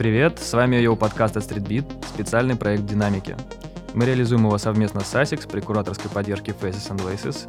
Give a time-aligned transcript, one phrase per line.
[0.00, 3.36] Привет, с вами его подкаст от StreetBeat, специальный проект «Динамики».
[3.92, 7.46] Мы реализуем его совместно с ASICS при кураторской поддержке Faces and Laces.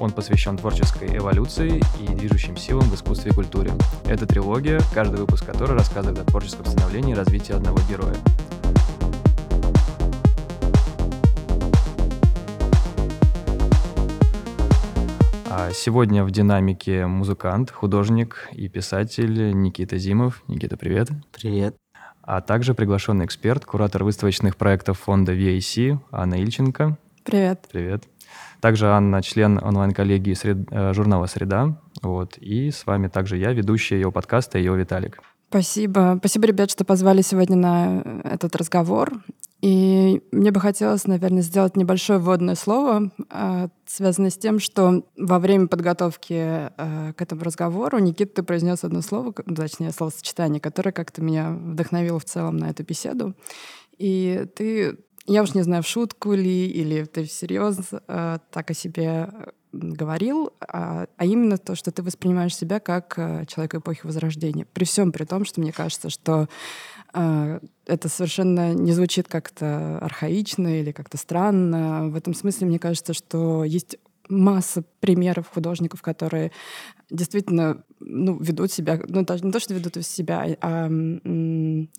[0.00, 3.70] Он посвящен творческой эволюции и движущим силам в искусстве и культуре.
[4.04, 8.16] Это трилогия, каждый выпуск которой рассказывает о творческом становлении и развитии одного героя.
[15.72, 20.42] Сегодня в динамике музыкант, художник и писатель Никита Зимов.
[20.48, 21.08] Никита, привет.
[21.32, 21.76] Привет.
[22.22, 26.98] А также приглашенный эксперт, куратор выставочных проектов фонда VAC Анна Ильченко.
[27.24, 27.66] Привет.
[27.70, 28.04] Привет.
[28.60, 30.58] Также Анна, член онлайн-коллегии сред...
[30.70, 31.80] Э, журнала «Среда».
[32.02, 32.36] Вот.
[32.38, 35.20] И с вами также я, ведущий ее подкаста, ее Виталик.
[35.48, 36.16] Спасибо.
[36.18, 39.12] Спасибо, ребят, что позвали сегодня на этот разговор.
[39.62, 45.38] И мне бы хотелось, наверное, сделать небольшое вводное слово, э, связанное с тем, что во
[45.38, 51.22] время подготовки э, к этому разговору Никита ты произнес одно слово, точнее, словосочетание, которое как-то
[51.22, 53.34] меня вдохновило в целом на эту беседу.
[53.96, 58.74] И ты, я уж не знаю, в шутку ли, или ты всерьез э, так о
[58.74, 59.30] себе
[59.76, 64.66] говорил, а, а именно то, что ты воспринимаешь себя как э, человек эпохи Возрождения.
[64.72, 66.48] При всем при том, что мне кажется, что
[67.14, 72.08] э, это совершенно не звучит как-то архаично или как-то странно.
[72.08, 73.96] В этом смысле мне кажется, что есть
[74.28, 76.52] масса примеров художников, которые
[77.10, 80.88] действительно ну, ведут себя, ну даже не то, что ведут себя, а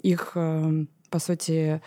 [0.01, 1.81] их, э, по сути,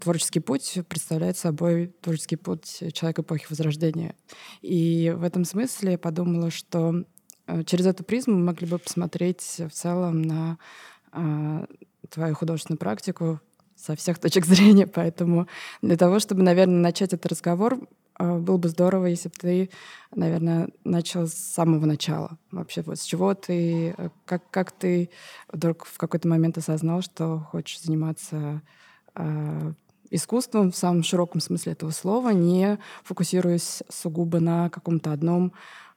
[0.00, 4.14] творческий путь представляет собой творческий путь человека эпохи Возрождения.
[4.60, 7.04] И в этом смысле я подумала, что
[7.46, 10.58] э, через эту призму мы могли бы посмотреть в целом на
[11.12, 11.66] э,
[12.10, 13.40] твою художественную практику
[13.76, 14.86] со всех точек зрения.
[14.86, 15.46] Поэтому
[15.82, 17.78] для того, чтобы, наверное, начать этот разговор,
[18.18, 19.70] было бы здорово, если бы ты,
[20.12, 22.36] наверное, начал с самого начала.
[22.50, 25.10] Вообще, вот с чего ты, как, как ты
[25.52, 28.58] вдруг в какой-то момент осознал, что хочешь заниматься Э,
[30.10, 35.52] искусством в самом широком смысле этого слова, не фокусируясь сугубо на каком-то одном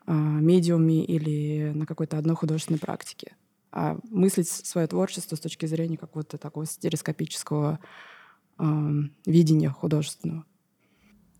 [0.05, 3.35] э, медиуме или на какой-то одной художественной практике,
[3.71, 7.79] а мыслить свое творчество с точки зрения какого-то такого стереоскопического
[8.59, 8.63] э,
[9.25, 10.45] видения художественного.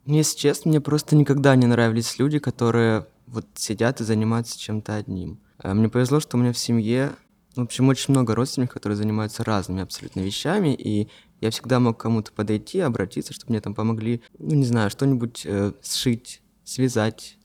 [0.05, 5.39] Если честно, мне просто никогда не нравились люди, которые вот сидят и занимаются чем-то одним.
[5.61, 7.15] Э, мне повезло, что у меня в семье
[7.55, 11.09] в общем, очень много родственников, которые занимаются разными абсолютно вещами, и
[11.41, 15.73] я всегда мог кому-то подойти, обратиться, чтобы мне там помогли, ну, не знаю, что-нибудь э,
[15.81, 17.37] сшить, связать.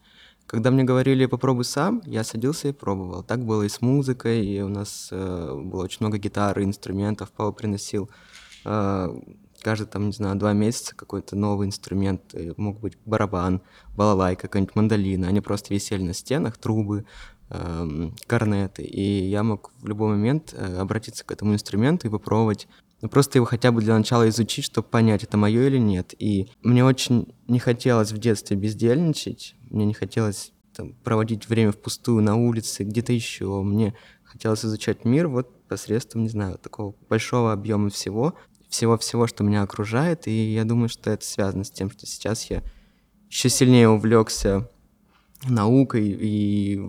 [0.46, 3.24] Когда мне говорили «попробуй сам», я садился и пробовал.
[3.24, 7.32] Так было и с музыкой, и у нас э, было очень много гитары, инструментов.
[7.32, 8.10] Папа приносил
[8.64, 9.08] э,
[9.62, 12.34] каждый, там, не знаю, два месяца какой-то новый инструмент.
[12.34, 13.62] Э, мог быть барабан,
[13.96, 15.26] балалайка, какая-нибудь мандолина.
[15.26, 17.06] Они просто висели на стенах, трубы,
[17.48, 18.82] э, корнеты.
[18.82, 22.68] И я мог в любой момент э, обратиться к этому инструменту и попробовать
[23.02, 26.14] ну, просто его хотя бы для начала изучить, чтобы понять, это мое или нет.
[26.18, 32.22] И мне очень не хотелось в детстве бездельничать, мне не хотелось там, проводить время впустую
[32.22, 33.62] на улице, где-то еще.
[33.62, 38.34] Мне хотелось изучать мир вот посредством, не знаю, такого большого объема всего,
[38.70, 40.26] всего-всего, что меня окружает.
[40.26, 42.62] И я думаю, что это связано с тем, что сейчас я
[43.28, 44.70] еще сильнее увлекся
[45.46, 46.82] наукой и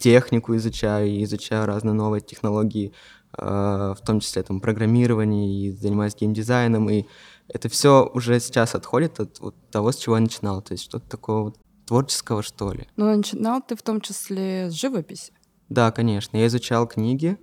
[0.00, 6.14] технику изучаю, и изучаю разные новые технологии Э, в том числе там программирование и занимаюсь
[6.14, 7.06] геймдизайном, и
[7.48, 11.08] это все уже сейчас отходит от вот, того, с чего я начинал, то есть что-то
[11.08, 12.88] такого вот творческого, что ли.
[12.96, 15.32] Но начинал ты в том числе с живописи?
[15.68, 16.36] Да, конечно.
[16.36, 17.38] Я изучал книги,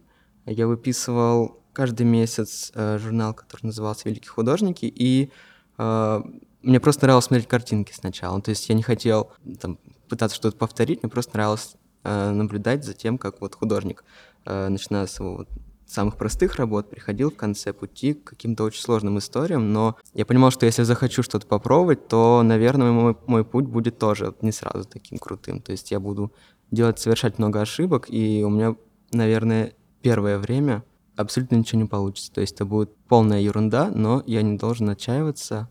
[0.46, 5.32] я выписывал каждый месяц э, журнал, который назывался «Великие художники», и
[5.78, 6.22] э,
[6.62, 8.42] мне просто нравилось смотреть картинки сначала.
[8.42, 9.78] То есть я не хотел там,
[10.10, 14.04] пытаться что-то повторить, мне просто нравилось э, наблюдать за тем, как вот художник,
[14.46, 15.50] э, начиная с его вот,
[15.90, 20.52] самых простых работ приходил в конце пути к каким-то очень сложным историям, но я понимал,
[20.52, 25.18] что если захочу что-то попробовать, то, наверное, мой, мой путь будет тоже не сразу таким
[25.18, 25.62] крутым.
[25.62, 26.32] То есть я буду
[26.72, 28.76] делать, совершать много ошибок, и у меня,
[29.12, 30.84] наверное, первое время
[31.16, 32.32] абсолютно ничего не получится.
[32.32, 35.70] То есть это будет полная ерунда, но я не должен отчаиваться,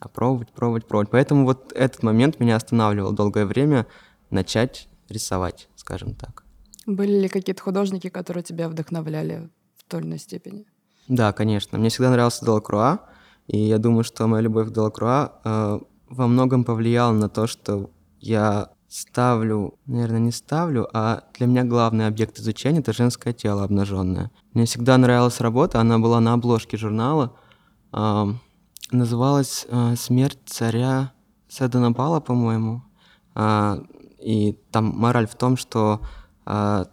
[0.00, 1.10] а пробовать, пробовать, пробовать.
[1.10, 3.86] Поэтому вот этот момент меня останавливал долгое время
[4.30, 6.45] начать рисовать, скажем так.
[6.86, 10.66] Были ли какие-то художники, которые тебя вдохновляли в той или иной степени?
[11.08, 11.78] Да, конечно.
[11.78, 13.00] Мне всегда нравился Делакруа,
[13.48, 15.78] и я думаю, что моя любовь к Делакруа э,
[16.08, 17.90] во многом повлияла на то, что
[18.20, 24.30] я ставлю, наверное, не ставлю, а для меня главный объект изучения— это женское тело обнаженное.
[24.52, 27.36] Мне всегда нравилась работа, она была на обложке журнала,
[27.92, 28.26] э,
[28.92, 31.12] называлась э, «Смерть царя
[31.48, 32.82] Саданабала», по-моему.
[33.34, 33.78] Э,
[34.20, 36.00] и там мораль в том, что
[36.46, 36.86] а,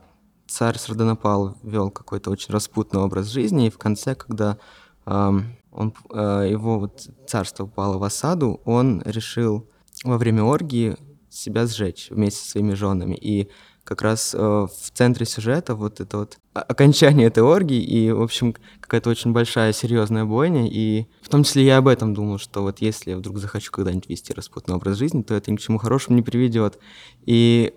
[0.48, 4.58] царь Сардонапал вел какой-то очень распутный образ жизни, и в конце, когда
[5.06, 9.68] эм, он, э, его вот царство упало в осаду, он решил
[10.04, 10.96] во время оргии
[11.30, 13.16] себя сжечь вместе со своими женами.
[13.16, 13.50] И
[13.84, 18.56] как раз э, в центре сюжета вот это вот окончание этой оргии и, в общем,
[18.80, 20.70] какая-то очень большая серьезная бойня.
[20.70, 24.08] И в том числе я об этом думал, что вот если я вдруг захочу когда-нибудь
[24.08, 26.80] вести распутный образ жизни, то это ни к чему хорошему не приведет.
[27.26, 27.74] И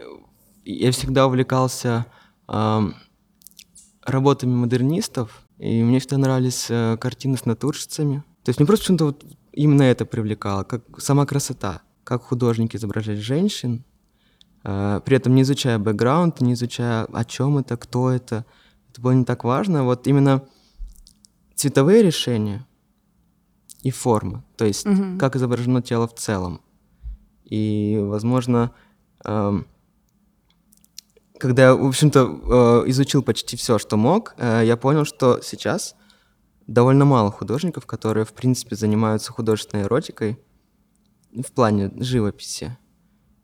[0.72, 2.06] я всегда увлекался
[2.48, 2.80] э,
[4.02, 8.24] работами модернистов, и мне всегда нравились э, картины с натурщицами.
[8.44, 13.18] То есть мне просто почему-то вот именно это привлекало, как сама красота, как художники изображать
[13.18, 13.84] женщин,
[14.68, 18.44] Э, при этом не изучая бэкграунд, не изучая, о чем это, кто это.
[18.90, 19.84] Это было не так важно.
[19.84, 20.42] Вот именно
[21.54, 22.66] цветовые решения
[23.82, 25.18] и формы, то есть угу.
[25.18, 26.60] как изображено тело в целом.
[27.44, 28.72] И, возможно,
[29.24, 29.66] эм,
[31.38, 35.94] когда я, в общем-то, э, изучил почти все, что мог, э, я понял, что сейчас
[36.66, 40.38] довольно мало художников, которые, в принципе, занимаются художественной эротикой
[41.32, 42.76] в плане живописи.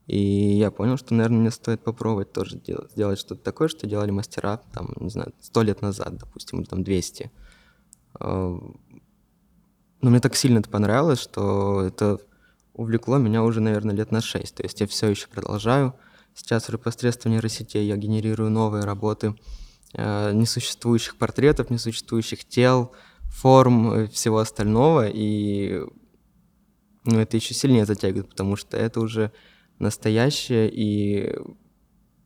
[0.06, 4.10] И я понял, что, наверное, мне стоит попробовать тоже делать, сделать что-то такое, что делали
[4.10, 7.30] мастера, там, не знаю, сто лет назад, допустим, или там 200.
[8.14, 8.58] А,
[10.00, 12.18] но мне так сильно это понравилось, что это
[12.74, 14.56] увлекло меня уже, наверное, лет на шесть.
[14.56, 15.94] То есть я все еще продолжаю.
[16.34, 19.34] Сейчас посредством нейросетей я генерирую новые работы
[19.94, 22.92] э, несуществующих портретов, несуществующих тел,
[23.28, 25.08] форм, всего остального.
[25.08, 25.80] И
[27.04, 29.32] ну, это еще сильнее затягивает, потому что это уже
[29.78, 31.36] настоящее, и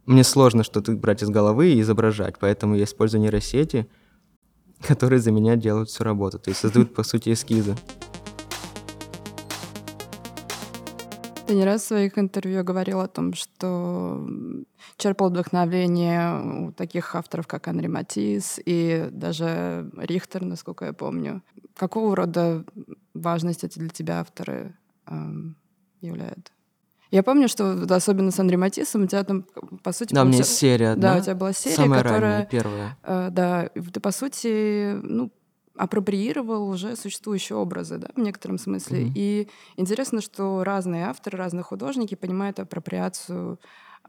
[0.04, 3.88] мне сложно что-то брать из головы и изображать, поэтому я использую нейросети,
[4.82, 7.76] которые за меня делают всю работу, то есть создают, по сути, эскизы.
[11.46, 14.26] Ты не раз в своих интервью говорил о том, что
[14.96, 21.42] черпал вдохновение у таких авторов, как Анри Матис и даже Рихтер, насколько я помню.
[21.76, 22.64] Какого рода
[23.14, 24.74] важность эти для тебя авторы
[25.06, 25.56] эм,
[26.00, 26.50] являют?
[27.12, 29.44] Я помню, что особенно с Андреем Матисом у тебя там,
[29.84, 30.12] по сути...
[30.12, 31.14] Да, у меня есть серия одна.
[31.14, 32.20] Да, у тебя была серия, Самая которая...
[32.20, 32.98] ранняя, первая.
[33.04, 35.30] Э, да, ты, по сути, ну,
[35.76, 39.04] апроприировал уже существующие образы, да, в некотором смысле.
[39.04, 39.12] Mm-hmm.
[39.14, 43.58] И интересно, что разные авторы, разные художники понимают апроприацию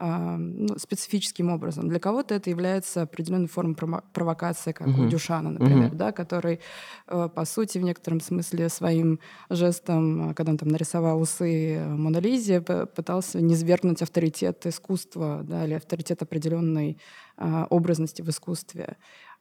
[0.00, 1.88] ну, специфическим образом.
[1.88, 5.02] Для кого-то это является определенной формой провокации, как угу.
[5.02, 5.96] у Дюшана, например, угу.
[5.96, 6.60] да, который,
[7.08, 9.18] э, по сути, в некотором смысле своим
[9.50, 16.22] жестом, когда он там нарисовал усы Мона Лизе, пытался низвергнуть авторитет искусства да, или авторитет
[16.22, 16.98] определенной
[17.36, 18.96] а, образности в искусстве.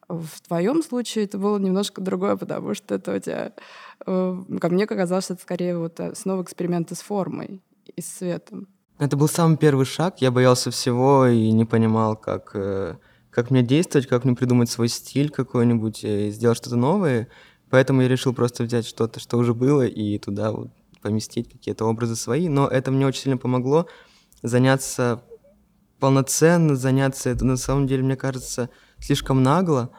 [0.07, 3.53] В твоем случае это было немножко другое, потому что это у тебя,
[4.05, 7.61] э, как мне казалось, это скорее вот э, снова эксперименты с формой
[7.95, 8.67] и с цветом.
[8.99, 10.21] Это был самый первый шаг.
[10.21, 12.95] Я боялся всего и не понимал, как, э,
[13.29, 17.27] как мне действовать, как мне придумать свой стиль какой-нибудь, и сделать что-то новое.
[17.69, 20.69] Поэтому я решил просто взять что-то, что уже было, и туда вот
[21.01, 22.47] поместить какие-то образы свои.
[22.47, 23.87] Но это мне очень сильно помогло
[24.41, 25.21] заняться
[25.99, 28.69] полноценно, заняться, это на самом деле, мне кажется,
[28.99, 29.91] слишком нагло,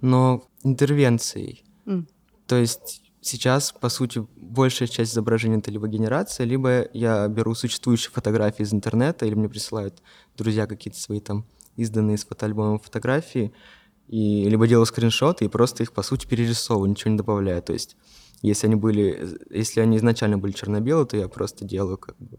[0.00, 1.64] но интервенцией.
[1.86, 2.06] Mm.
[2.46, 8.10] То есть сейчас, по сути, большая часть изображений это либо генерация, либо я беру существующие
[8.12, 10.02] фотографии из интернета, или мне присылают
[10.36, 13.52] друзья какие-то свои там изданные с фотоальбомом фотографии,
[14.08, 17.62] и либо делаю скриншоты и просто их, по сути, перерисовываю, ничего не добавляю.
[17.62, 17.96] То есть,
[18.42, 22.38] если они были, если они изначально были черно-белые, то я просто делаю как бы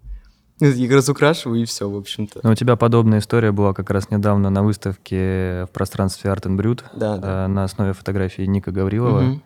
[0.60, 2.40] их разукрашиваю и все, в общем-то.
[2.44, 6.58] Но у тебя подобная история была как раз недавно на выставке в пространстве Art and
[6.58, 7.46] Brut да, да.
[7.46, 9.24] Э, на основе фотографии Ника Гаврилова.
[9.24, 9.42] Угу.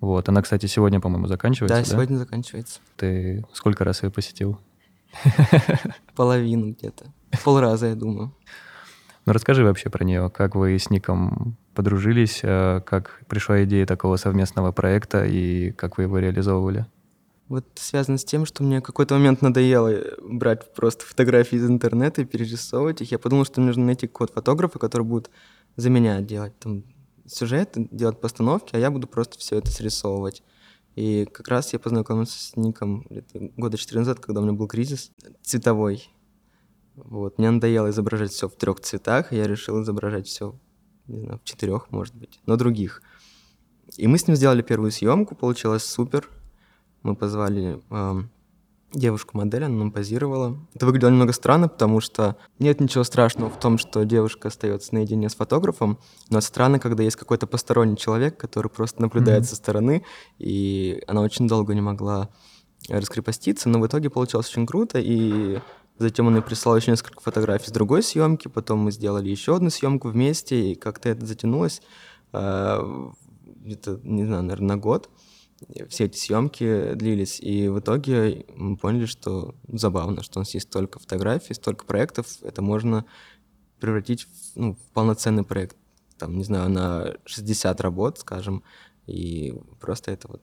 [0.00, 1.76] Вот, она, кстати, сегодня, по-моему, заканчивается.
[1.76, 2.80] Да, да, сегодня заканчивается.
[2.96, 4.58] Ты сколько раз ее посетил?
[6.16, 7.06] Половину где-то.
[7.44, 8.34] Пол раза, я думаю.
[9.24, 10.30] Ну, расскажи вообще про нее.
[10.30, 16.04] Как вы с Ником подружились, э, как пришла идея такого совместного проекта и как вы
[16.04, 16.86] его реализовывали?
[17.52, 19.92] Вот связано с тем, что мне какой-то момент надоело
[20.22, 23.10] брать просто фотографии из интернета и перерисовывать их.
[23.10, 25.28] Я подумал, что мне нужно найти код фотографа, который будет
[25.76, 26.82] за меня делать там
[27.26, 30.42] сюжет, делать постановки, а я буду просто все это срисовывать.
[30.94, 33.06] И как раз я познакомился с Ником
[33.58, 35.10] года 4 назад, когда у меня был кризис
[35.42, 36.08] цветовой.
[36.94, 37.36] Вот.
[37.36, 40.58] Мне надоело изображать все в трех цветах, и я решил изображать все,
[41.06, 43.02] не знаю, в четырех, может быть, но других.
[43.98, 46.30] И мы с ним сделали первую съемку, получилось супер.
[47.02, 48.30] Мы позвали эм,
[48.92, 50.58] девушку-модель, она нам позировала.
[50.74, 55.28] Это выглядело немного странно, потому что нет ничего страшного в том, что девушка остается наедине
[55.28, 55.98] с фотографом,
[56.30, 59.48] но странно, когда есть какой-то посторонний человек, который просто наблюдает mm-hmm.
[59.48, 60.04] со стороны,
[60.38, 62.28] и она очень долго не могла
[62.88, 65.60] раскрепоститься, но в итоге получилось очень круто, и
[65.98, 69.70] Затем он мне прислал еще несколько фотографий с другой съемки, потом мы сделали еще одну
[69.70, 71.80] съемку вместе, и как-то это затянулось
[72.32, 73.10] э,
[73.44, 75.10] где-то, не знаю, наверное, на год.
[75.88, 80.68] Все эти съемки длились, и в итоге мы поняли, что забавно, что у нас есть
[80.68, 83.04] столько фотографий, столько проектов, это можно
[83.80, 85.76] превратить в, ну, в полноценный проект,
[86.18, 88.62] там, не знаю, на 60 работ, скажем,
[89.06, 90.42] и просто это вот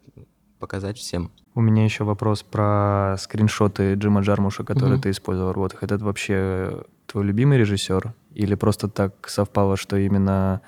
[0.59, 1.31] показать всем.
[1.55, 5.03] У меня еще вопрос про скриншоты Джима Джармуша, которые Мгм.
[5.03, 5.83] ты использовал в работах.
[5.83, 8.13] Это вообще твой любимый режиссер?
[8.33, 10.61] Или просто так совпало, что именно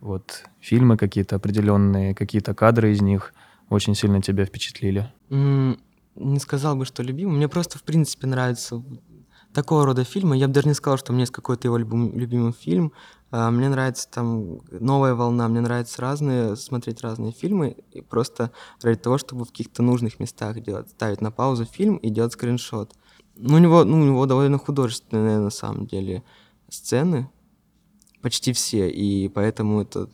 [0.00, 3.34] вот фильмы какие-то определенные, какие-то кадры из них
[3.68, 5.12] очень сильно тебя впечатлили?
[5.30, 7.36] Не сказал бы, что любимый.
[7.36, 8.82] Мне просто, в принципе, нравится
[9.52, 10.36] такого рода фильмы.
[10.36, 12.92] Я бы даже не сказал, что у меня есть какой-то его любим- любимый фильм.
[13.30, 17.76] А, Мне нравится там новая волна, мне нравится разные, смотреть разные фильмы.
[17.92, 18.50] И просто
[18.82, 22.94] ради того, чтобы в каких-то нужных местах делать, ставить на паузу фильм и делать скриншот.
[23.34, 26.22] Ну, у него, ну, у него довольно художественные, на самом деле,
[26.70, 27.28] сцены.
[28.22, 28.88] Почти все.
[28.90, 30.08] И поэтому это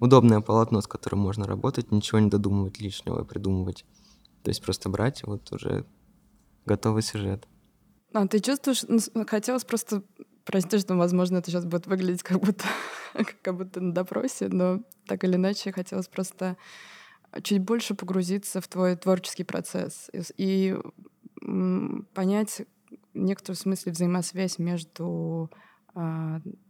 [0.00, 3.84] удобное полотно, с которым можно работать, ничего не додумывать лишнего и придумывать.
[4.42, 5.86] То есть просто брать вот уже
[6.66, 7.46] готовый сюжет.
[8.12, 10.02] А ты чувствуешь, ну, хотелось просто,
[10.44, 12.64] прости, что, возможно, это сейчас будет выглядеть как будто,
[13.42, 16.56] как будто на допросе, но так или иначе хотелось просто
[17.42, 20.76] чуть больше погрузиться в твой творческий процесс и, и,
[22.14, 22.62] понять
[23.12, 25.50] в некотором смысле взаимосвязь между,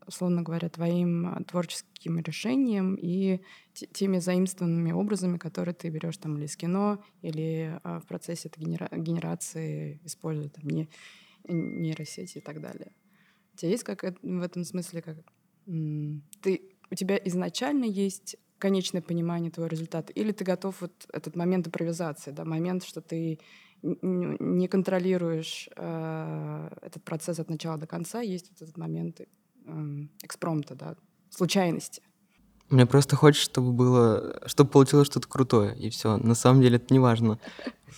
[0.07, 3.41] условно говоря, твоим а, творческим решением и
[3.73, 8.49] те- теми заимствованными образами, которые ты берешь там или из кино, или а, в процессе
[8.49, 10.89] этой генера- генерации используя там не,
[11.49, 12.93] нейросети и так далее.
[13.55, 15.17] У тебя есть как в этом смысле, как
[16.43, 21.67] ты, у тебя изначально есть конечное понимание твоего результата, или ты готов вот этот момент
[21.67, 23.39] импровизации, да, момент, что ты
[23.83, 29.21] не контролируешь э, этот процесс от начала до конца, есть вот этот момент
[29.67, 30.97] эм, экспромта, да,
[31.29, 32.03] случайности.
[32.71, 36.17] Мне просто хочется, чтобы было, чтобы получилось что-то крутое, и все.
[36.17, 37.39] На самом деле это не важно,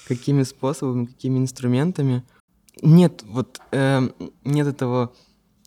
[0.08, 2.24] какими способами, какими инструментами.
[2.82, 4.12] Нет, вот эм,
[4.44, 5.14] нет этого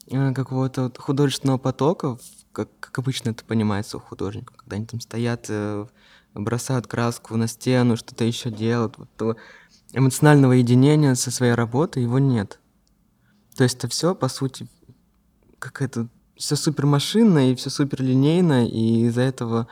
[0.07, 4.85] э, какого-то вот художественного потока, в- как, как обычно это понимается у художников, когда они
[4.85, 5.85] там стоят, э,
[6.33, 8.97] бросают краску на стену, что-то еще делают.
[8.97, 9.37] Вот
[9.93, 12.59] эмоционального единения со своей работой его нет.
[13.55, 14.67] То есть это все, по сути,
[15.57, 19.67] какая-то все супер машинно и все супер линейно, и из-за этого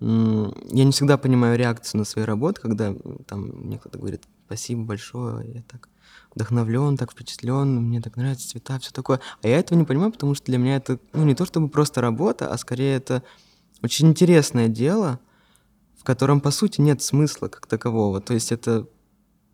[0.00, 2.94] я не всегда понимаю реакцию на свои работы, когда
[3.26, 5.88] там мне кто-то говорит спасибо большое, я так
[6.34, 9.20] вдохновлен, так впечатлен, мне так нравятся цвета, все такое.
[9.42, 12.00] А я этого не понимаю, потому что для меня это ну, не то чтобы просто
[12.00, 13.22] работа, а скорее это
[13.82, 15.20] очень интересное дело,
[15.98, 18.20] в котором, по сути, нет смысла как такового.
[18.20, 18.88] То есть это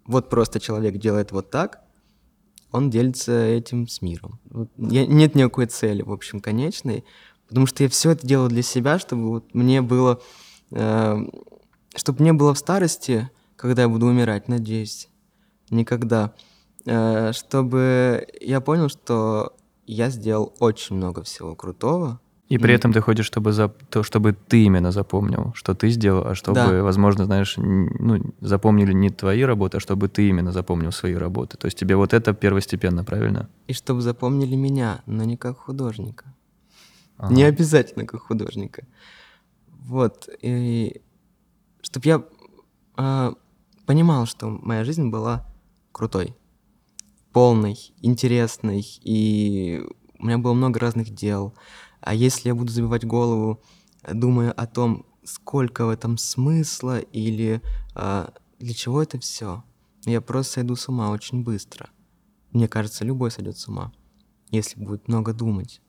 [0.06, 1.80] вот просто человек делает вот так,
[2.70, 4.38] он делится этим с миром.
[4.76, 7.04] Я- нет никакой цели, в общем, конечной,
[7.48, 10.20] потому что я все это делаю для себя, чтобы вот мне было,
[10.70, 15.08] чтобы мне было в старости, когда я буду умирать, надеюсь,
[15.70, 16.48] никогда, э,
[16.85, 19.52] чтобы я понял, что
[19.87, 22.20] я сделал очень много всего крутого,
[22.50, 23.68] И при этом ты хочешь, чтобы, за...
[23.68, 26.82] то, чтобы ты именно запомнил, что ты сделал, а чтобы, Да.
[26.82, 31.56] возможно, знаешь, ну, запомнили не твои работы, а чтобы ты именно запомнил свои работы.
[31.58, 33.49] То есть тебе вот это первостепенно, правильно?
[33.66, 36.25] и чтобы запомнили меня, но не как художника.
[37.18, 37.35] Ага.
[37.35, 38.87] Не обязательно как художника.
[39.87, 40.28] Вот.
[40.42, 41.02] И
[41.82, 42.23] чтобы я
[42.97, 43.32] а,
[43.87, 45.44] понимал, что моя жизнь была
[45.92, 46.35] крутой,
[47.32, 49.82] полной, интересной, и
[50.18, 51.54] у меня было много разных дел.
[52.00, 53.62] А если я буду забивать голову,
[54.02, 57.61] э, думая о том, сколько в этом смысла или
[57.94, 59.62] а, для чего это все,
[60.06, 61.90] я просто сойду с ума очень быстро.
[62.52, 63.92] Мне кажется, любой сойдет с ума,
[64.50, 65.82] если будет много думать.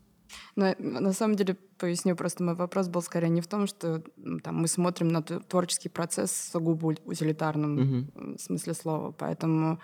[0.55, 4.03] На, на самом деле, поясню, просто мой вопрос был скорее не в том, что
[4.43, 8.11] там, мы смотрим на творческий процесс сугубо утилитарном Мгм.
[8.15, 9.11] м, смысле слова.
[9.11, 9.79] Поэтому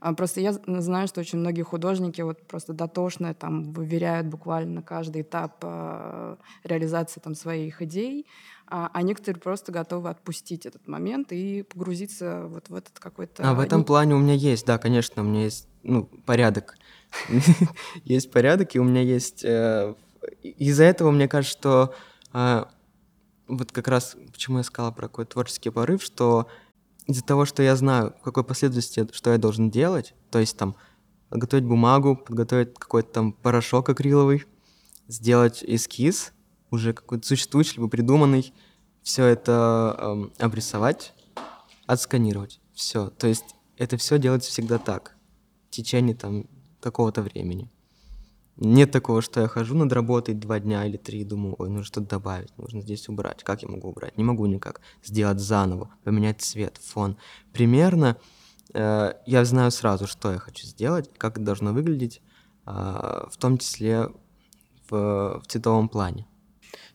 [0.00, 5.56] просто я знаю, что очень многие художники вот просто дотошно там выверяют буквально каждый этап
[5.62, 8.26] а, реализации там своих идей,
[8.66, 13.42] а, а некоторые просто готовы отпустить этот момент и погрузиться вот в этот какой-то...
[13.48, 16.76] А в этом не- плане у меня есть, да, конечно, у меня есть, ну, порядок.
[18.04, 19.42] Есть порядок, и у меня есть...
[19.42, 19.94] э,
[20.42, 21.94] Из-за этого мне кажется, что
[22.34, 22.68] а,
[23.46, 26.48] вот как раз почему я сказала про какой творческий порыв, что
[27.08, 30.76] из-за того, что я знаю, в какой последовательности что я должен делать, то есть там
[31.30, 34.44] подготовить бумагу, подготовить какой-то там порошок акриловый,
[35.08, 36.32] сделать эскиз,
[36.70, 38.52] уже какой-то существующий, либо придуманный,
[39.02, 41.14] все это эм, обрисовать,
[41.86, 42.60] отсканировать.
[42.74, 43.08] Все.
[43.08, 45.16] То есть это все делается всегда так.
[45.68, 46.46] В течение там
[46.80, 47.70] какого-то времени.
[48.60, 51.84] Нет такого, что я хожу над работой два дня или три и думаю, ой, нужно
[51.84, 53.44] что-то добавить, нужно здесь убрать.
[53.44, 54.18] Как я могу убрать?
[54.18, 54.80] Не могу никак.
[55.04, 57.16] Сделать заново, поменять цвет, фон.
[57.52, 58.16] Примерно
[58.74, 62.20] э, я знаю сразу, что я хочу сделать, как это должно выглядеть,
[62.66, 64.08] э, в том числе
[64.90, 66.26] в, в цветовом плане.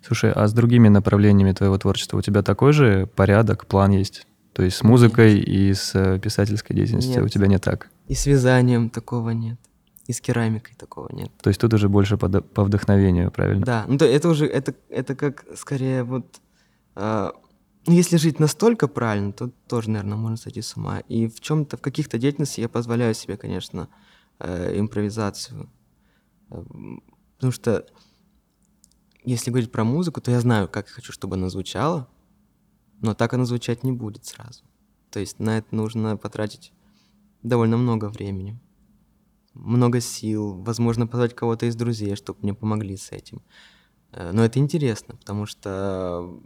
[0.05, 4.27] Слушай, а с другими направлениями твоего творчества у тебя такой же порядок, план есть?
[4.51, 5.47] То есть с музыкой нет.
[5.47, 7.25] и с э, писательской деятельностью нет.
[7.25, 7.89] у тебя не так?
[8.07, 9.57] И с вязанием такого нет.
[10.05, 11.31] И с керамикой такого нет.
[11.41, 13.65] То есть тут уже больше по, по вдохновению, правильно?
[13.65, 16.41] Да, ну то это уже, это, это как скорее вот...
[16.95, 17.31] Э,
[17.85, 20.99] если жить настолько правильно, то тоже, наверное, можно сойти с ума.
[21.09, 23.89] И в чем-то, в каких-то деятельностях я позволяю себе, конечно,
[24.39, 25.69] э, импровизацию.
[26.49, 27.85] Потому что
[29.25, 32.07] если говорить про музыку, то я знаю, как я хочу, чтобы она звучала,
[33.01, 34.63] но так она звучать не будет сразу.
[35.11, 36.73] То есть на это нужно потратить
[37.41, 38.59] довольно много времени
[39.53, 43.41] много сил, возможно, позвать кого-то из друзей, чтобы мне помогли с этим.
[44.11, 46.39] Э, но это интересно, потому что...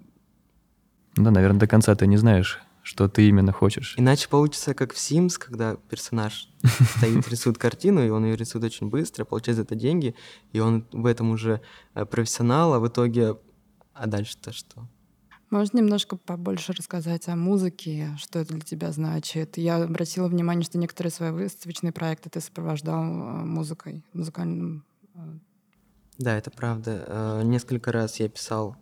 [1.15, 3.95] Да, наверное, до конца ты не знаешь, что ты именно хочешь.
[3.97, 6.49] Иначе получится, как в Sims, когда персонаж
[6.97, 10.15] стоит, рисует картину, и он ее рисует очень быстро, получает за это деньги,
[10.51, 11.61] и он в этом уже
[11.93, 13.37] э, профессионал, а в итоге...
[13.93, 14.87] А дальше-то что?
[15.49, 19.57] Можно немножко побольше рассказать о музыке, что это для тебя значит?
[19.57, 24.83] Я обратила внимание, что некоторые свои выставочные проекты ты сопровождал э, музыкой, музыкальным.
[25.15, 25.19] Э.
[26.17, 27.05] Да, это правда.
[27.07, 28.75] Э, несколько раз я писал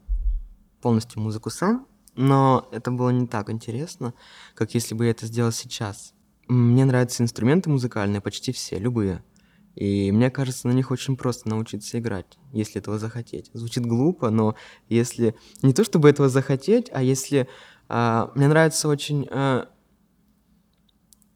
[0.82, 4.16] полностью музыку сам, но это было не так интересно,
[4.56, 6.16] как если бы я это сделал сейчас.
[6.48, 9.24] Мне нравятся инструменты музыкальные, почти все, любые.
[9.76, 13.52] И мне кажется, на них очень просто научиться играть, если этого захотеть.
[13.54, 14.56] Звучит глупо, но
[14.88, 15.36] если...
[15.62, 17.50] Не то чтобы этого захотеть, а если...
[17.88, 19.70] А, мне нравится очень а,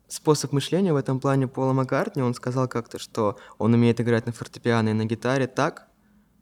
[0.08, 2.24] способ мышления в этом плане Пола Маккартни.
[2.24, 5.89] Он сказал как-то, что он умеет играть на фортепиано и на гитаре так,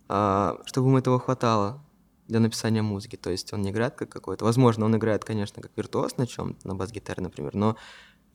[0.08, 1.84] а, чтобы ему этого хватало
[2.28, 3.16] для написания музыки.
[3.16, 4.46] То есть он не играет как какой-то...
[4.46, 7.76] Возможно, он играет, конечно, как виртуоз на чем-то, на бас-гитаре, например, но,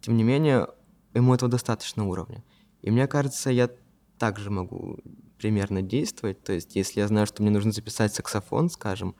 [0.00, 0.66] тем не менее,
[1.14, 2.42] ему этого достаточно уровня.
[2.82, 3.70] И мне кажется, я
[4.18, 4.98] также могу
[5.38, 6.42] примерно действовать.
[6.42, 9.14] То есть, если я знаю, что мне нужно записать саксофон, скажем,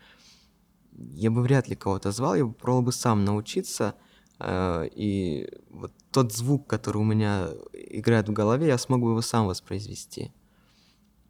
[0.93, 3.95] я бы вряд ли кого-то звал, я бы пробовал бы сам научиться.
[4.39, 9.47] Э, и вот тот звук, который у меня играет в голове, я смогу его сам
[9.47, 10.33] воспроизвести.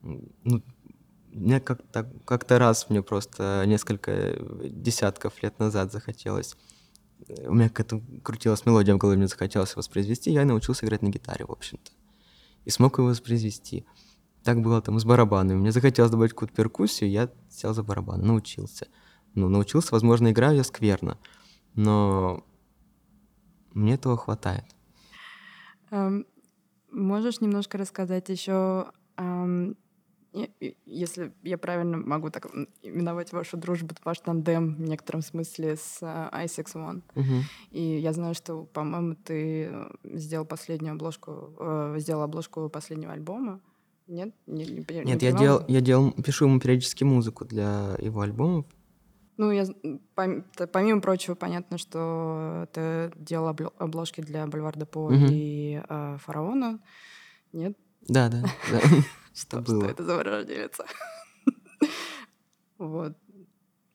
[0.00, 0.62] Ну,
[1.30, 6.56] мне как-то, как-то раз мне просто несколько десятков лет назад захотелось
[7.46, 11.44] у меня какая-то крутилась мелодия в голове, мне захотелось воспроизвести, я научился играть на гитаре,
[11.46, 11.92] в общем-то
[12.64, 13.86] и смог его воспроизвести.
[14.42, 15.58] Так было там с барабанами.
[15.58, 18.88] Мне захотелось добавить какую-то перкуссию, я сел за барабан, научился.
[19.34, 21.18] Ну, научился, возможно, играю я скверно,
[21.74, 22.44] но
[23.72, 24.64] мне этого хватает.
[25.90, 26.26] Um,
[26.90, 28.92] можешь немножко рассказать еще
[30.86, 32.46] если я правильно могу так
[32.82, 37.02] именовать вашу дружбу, ваш тандем в некотором смысле с iSix One.
[37.14, 37.42] Uh-huh.
[37.70, 43.60] И я знаю, что, по-моему, ты э, сделал последнюю обложку, э, сделал обложку последнего альбома.
[44.06, 44.34] Нет?
[44.46, 48.64] Не, не, не Нет, я делал, я делал, пишу ему периодически музыку для его альбомов.
[49.36, 49.66] Ну, я,
[50.14, 55.28] помимо прочего, понятно, что ты делал обложки для Бульварда По uh-huh.
[55.30, 56.80] и э, Фараона.
[57.52, 57.76] Нет?
[58.08, 58.80] Да, да, да.
[59.34, 59.82] Что, было.
[59.82, 60.78] что это за вырожденец?
[62.78, 63.16] вот.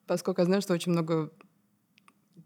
[0.05, 1.31] Поскольку я знаю, что очень много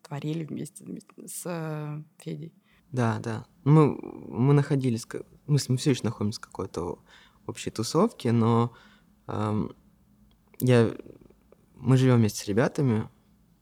[0.02, 2.54] творили вместе, вместе с э, Федей.
[2.92, 3.46] Да, да.
[3.64, 5.08] Мы, мы находились,
[5.48, 7.00] мы, мы все еще находимся в какой-то
[7.46, 8.74] общей тусовке, но
[9.28, 9.74] эм,
[10.60, 10.92] я,
[11.76, 13.10] мы живем вместе с ребятами,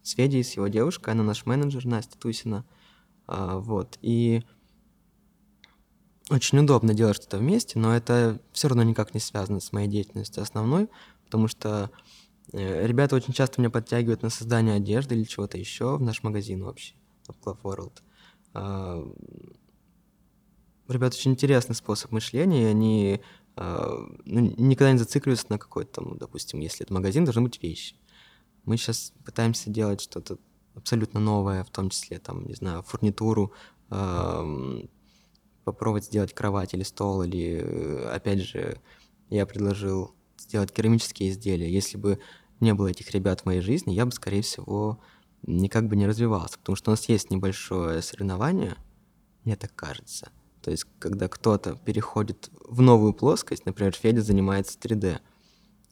[0.01, 2.65] с Федей, с его девушкой, она наш менеджер, Настя Тусина.
[3.27, 3.99] Э, вот.
[4.01, 4.43] И
[6.29, 10.43] очень удобно делать что-то вместе, но это все равно никак не связано с моей деятельностью
[10.43, 10.89] основной,
[11.25, 11.91] потому что
[12.53, 16.63] э, ребята очень часто меня подтягивают на создание одежды или чего-то еще в наш магазин
[16.63, 16.95] общий,
[17.27, 17.93] в Club World.
[18.53, 19.03] А,
[20.87, 23.21] ребята очень интересный способ мышления, и они
[23.55, 27.95] а, ну, никогда не зацикливаются на какой-то, ну, допустим, если это магазин, должны быть вещи.
[28.65, 30.37] Мы сейчас пытаемся делать что-то
[30.75, 33.51] абсолютно новое, в том числе, там, не знаю, фурнитуру,
[35.71, 38.79] попробовать сделать кровать или стол, или, э, опять же,
[39.29, 41.71] я предложил сделать керамические изделия.
[41.71, 42.19] Если бы
[42.59, 44.99] не было этих ребят в моей жизни, я бы, скорее всего,
[45.43, 48.75] никак бы не развивался, потому что у нас есть небольшое соревнование,
[49.45, 50.31] мне так кажется.
[50.61, 55.19] То есть, когда кто-то переходит в новую плоскость, например, Федя занимается 3D.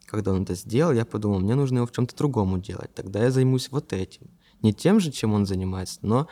[0.05, 2.93] Когда он это сделал, я подумал, мне нужно его в чем-то другому делать.
[2.93, 4.29] Тогда я займусь вот этим.
[4.61, 6.27] Не тем же, чем он занимается, но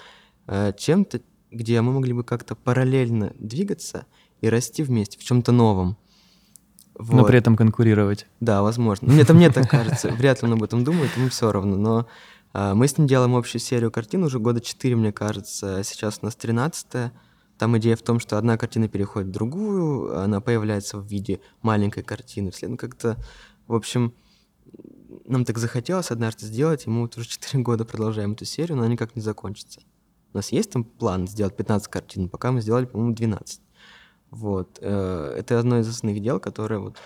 [0.48, 1.22] э, чем-то,
[1.56, 4.06] где мы могли бы как-то параллельно двигаться
[4.42, 5.98] и расти вместе в чем-то новом.
[6.98, 7.28] Но Вот.
[7.28, 8.28] при этом конкурировать.
[8.40, 9.12] Да, возможно.
[9.12, 10.10] Мне там мне так кажется.
[10.10, 11.76] Вряд ли он об этом думает, ему все равно.
[11.76, 12.08] Но
[12.54, 15.82] а, мы с ним делаем общую серию картин уже года 4, мне кажется.
[15.84, 17.12] Сейчас у нас 13
[17.58, 22.04] Там идея в том, что одна картина переходит в другую, она появляется в виде маленькой
[22.04, 22.52] картины.
[22.62, 23.18] Ну, как-то,
[23.68, 24.14] в общем,
[25.26, 28.84] нам так захотелось однажды сделать, и мы вот уже 4 года продолжаем эту серию, но
[28.84, 29.82] она никак не закончится.
[30.36, 33.62] У нас есть там план сделать 15 картин, пока мы сделали, по-моему, 12.
[34.32, 34.80] Вот.
[34.82, 36.98] э, Это одно из основных дел, которое вот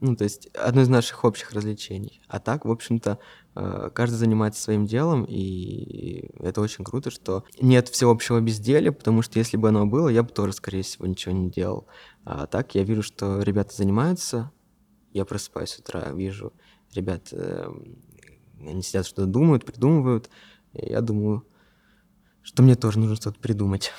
[0.00, 2.20] ну, то есть одно из наших общих развлечений.
[2.26, 3.20] А так, в общем-то,
[3.54, 9.38] э, каждый занимается своим делом, и это очень круто, что нет всеобщего безделия, потому что
[9.38, 11.86] если бы оно было, я бы тоже, скорее всего, ничего не делал.
[12.24, 14.50] А так я вижу, что ребята занимаются,
[15.12, 16.52] я просыпаюсь с утра, вижу
[16.92, 17.72] ребят, э,
[18.58, 20.28] они сидят, что-то думают, придумывают,
[20.72, 21.46] я думаю,
[22.44, 23.92] что мне тоже нужно что-то придумать.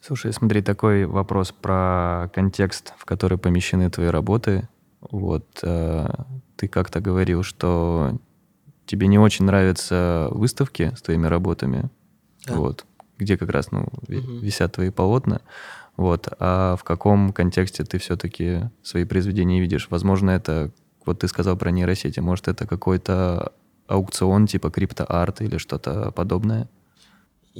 [0.00, 4.68] Слушай, смотри, такой вопрос про контекст, в который помещены твои работы.
[5.00, 6.08] Вот э,
[6.56, 8.18] ты как-то говорил, что
[8.86, 11.90] тебе не очень нравятся выставки с твоими работами,
[12.46, 12.54] Да.
[12.56, 12.86] вот,
[13.18, 14.38] где как раз ну, Мгм.
[14.38, 15.40] висят твои полотна.
[15.96, 19.88] Вот, а в каком контексте ты все-таки свои произведения видишь?
[19.90, 20.70] Возможно, это,
[21.04, 23.52] вот ты сказал про нейросети, может, это какой-то
[23.88, 26.68] аукцион типа криптоарт или что-то подобное?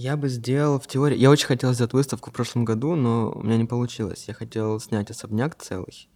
[0.00, 1.18] Я бы сделал в теории...
[1.18, 4.26] Я очень хотел сделать выставку в прошлом году, но у меня не получилось.
[4.28, 6.08] Я хотел снять особняк целый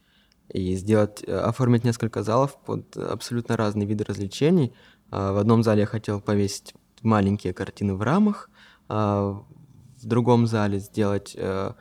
[0.50, 4.72] и сделать, э, оформить несколько залов под абсолютно разные виды развлечений.
[5.10, 8.50] А, В одном зале я хотел повесить маленькие картины в рамах,
[8.88, 9.42] а
[10.00, 11.72] в другом зале сделать э,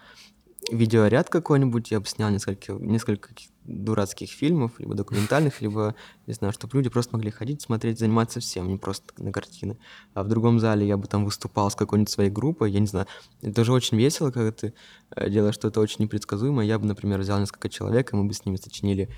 [0.72, 3.30] видеоряд какой-нибудь, я бы снял несколько, несколько
[3.72, 5.96] дурацких фильмов, либо документальных, либо,
[6.28, 9.78] не знаю, чтобы люди просто могли ходить, смотреть, заниматься всем, не просто на картины.
[10.14, 13.08] А в другом зале я бы там выступал с какой-нибудь своей группой, я не знаю.
[13.42, 14.74] Это же очень весело, когда ты
[15.16, 16.66] э, делаешь что-то очень непредсказуемое.
[16.66, 19.10] Я бы, например, взял несколько человек, и мы бы с ними сочинили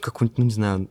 [0.00, 0.90] какой-нибудь, ну, не знаю,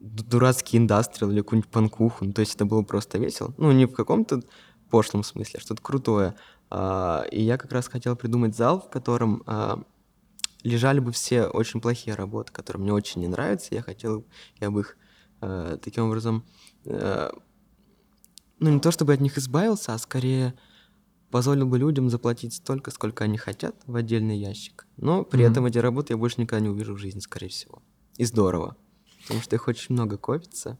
[0.00, 2.24] ду- дурацкий индастриал или какую-нибудь панкуху.
[2.24, 3.54] Ну, то есть это было просто весело.
[3.58, 4.42] Ну, не в каком-то
[4.90, 6.34] пошлом смысле, а что-то крутое.
[6.70, 9.82] А, и я как раз хотел придумать зал, в котором а,
[10.62, 13.74] лежали бы все очень плохие работы, которые мне очень не нравятся.
[13.74, 14.24] Я хотел,
[14.60, 14.96] я бы их
[15.40, 16.44] э, таким образом,
[16.84, 17.30] э,
[18.58, 20.54] ну не то чтобы от них избавился, а скорее
[21.30, 24.86] позволил бы людям заплатить столько, сколько они хотят в отдельный ящик.
[24.96, 25.52] Но при Мгм.
[25.52, 27.82] этом эти работы я больше никогда не увижу в жизни, скорее всего.
[28.18, 28.76] И здорово,
[29.22, 30.78] потому что их очень много копится.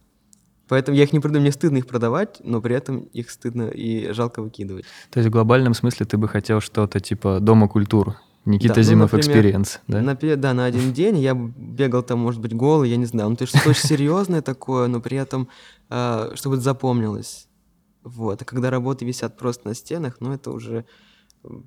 [0.69, 4.11] Поэтому я их не продаю, мне стыдно их продавать, но при этом их стыдно и
[4.13, 4.85] жалко выкидывать.
[5.11, 8.83] То есть в глобальном смысле ты бы хотел что-то типа Дома культур, Никита Да, ну,
[8.83, 10.01] Зимов например, Experience, да?
[10.01, 13.29] На, да, на один день я бегал там, может быть, голый, я не знаю.
[13.29, 15.47] Ну, то есть что-то очень серьезное такое, но при этом,
[15.89, 17.47] э, чтобы это запомнилось.
[18.03, 18.41] Вот.
[18.41, 20.85] А когда работы висят просто на стенах, ну, это уже...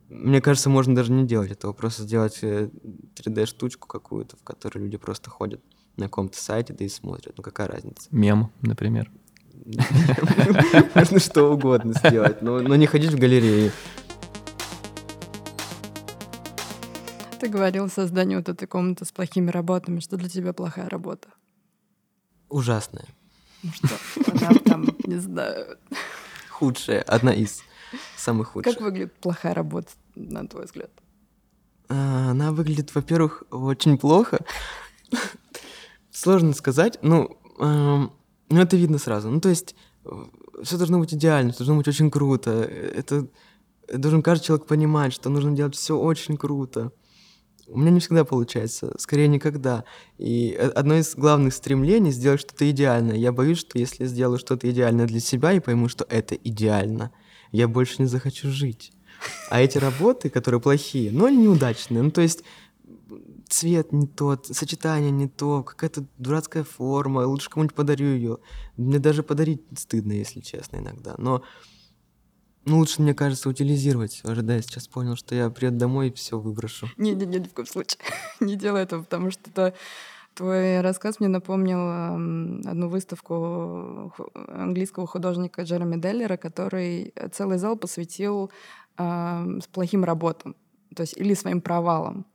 [0.08, 2.70] Мне кажется, можно даже не делать этого, просто сделать э,
[3.14, 5.60] 3D-штучку какую-то, в которой люди просто ходят
[5.96, 7.34] на каком-то сайте, да и смотрят.
[7.36, 8.08] Ну, какая разница?
[8.10, 9.10] Мем, например.
[10.94, 13.72] Можно что угодно сделать, но, но не ходить в галереи.
[17.46, 20.00] Ты говорил о создании вот этой комнаты с плохими работами.
[20.00, 21.28] Что для тебя плохая работа?
[22.48, 23.06] Ужасная.
[23.62, 23.88] Ну что,
[24.32, 25.78] она там, не знаю.
[26.50, 27.02] Худшая.
[27.02, 27.62] Одна из
[28.16, 28.74] самых худших.
[28.74, 30.90] Как выглядит плохая работа, на твой взгляд?
[31.88, 34.44] А, Она выглядит, во-первых, очень плохо.
[36.11, 36.98] Сложно сказать.
[37.02, 38.11] Ну, ну,
[38.61, 39.30] это видно сразу.
[39.30, 39.76] Ну, то есть,
[40.64, 42.50] все должно быть идеально, всё должно быть очень круто.
[42.50, 43.28] Это
[43.87, 46.90] это должен каждый человек понимать, что нужно делать все очень круто.
[47.68, 49.85] У меня не всегда получается, скорее никогда.
[50.18, 53.16] И э- одно из главных стремлений сделать что-то идеальное.
[53.16, 57.11] Я боюсь, что если я сделаю что-то идеальное для себя и пойму, что это идеально,
[57.52, 58.92] я больше не захочу жить.
[59.50, 62.44] А эти работы, которые плохие, но они неудачные, ну то есть
[63.48, 68.38] цвет не тот, сочетание не то, какая-то дурацкая форма, лучше кому-нибудь подарю ее.
[68.76, 71.14] Мне даже подарить стыдно, если честно, иногда.
[71.18, 71.42] Но
[72.66, 74.20] ну, лучше, мне кажется, утилизировать.
[74.24, 76.88] Уже да, я сейчас понял, что я приеду домой и все выброшу.
[76.96, 78.00] Не-не-не, ни в коем случае.
[78.40, 79.74] Не делай этого, потому что это
[80.37, 88.50] Твой рассказ мне напомнил эм, одну выставку английского художника Джереми Деллера, который целый зал посвятил
[88.98, 90.55] эм, с плохим работам,
[90.94, 92.26] то есть или своим провалам.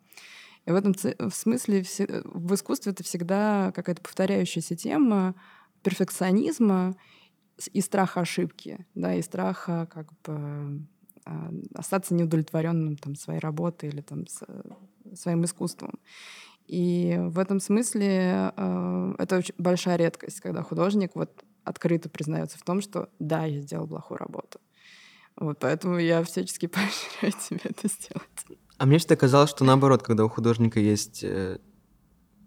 [0.65, 1.83] И в этом в смысле
[2.23, 5.35] в искусстве это всегда какая-то повторяющаяся тема
[5.83, 6.95] перфекционизма
[7.73, 10.81] и страха ошибки, да, и страха как бы
[11.25, 14.43] а, остаться неудовлетворенным там своей работой или там с-
[15.15, 15.99] своим искусством.
[16.67, 22.63] И в этом смысле э, это очень большая редкость, когда художник вот открыто признается в
[22.63, 24.59] том, что да, я сделал плохую работу.
[25.35, 28.59] Вот поэтому я всячески поощряю тебя это сделать.
[28.77, 31.59] А мне всегда казалось, что наоборот, когда у художника есть э,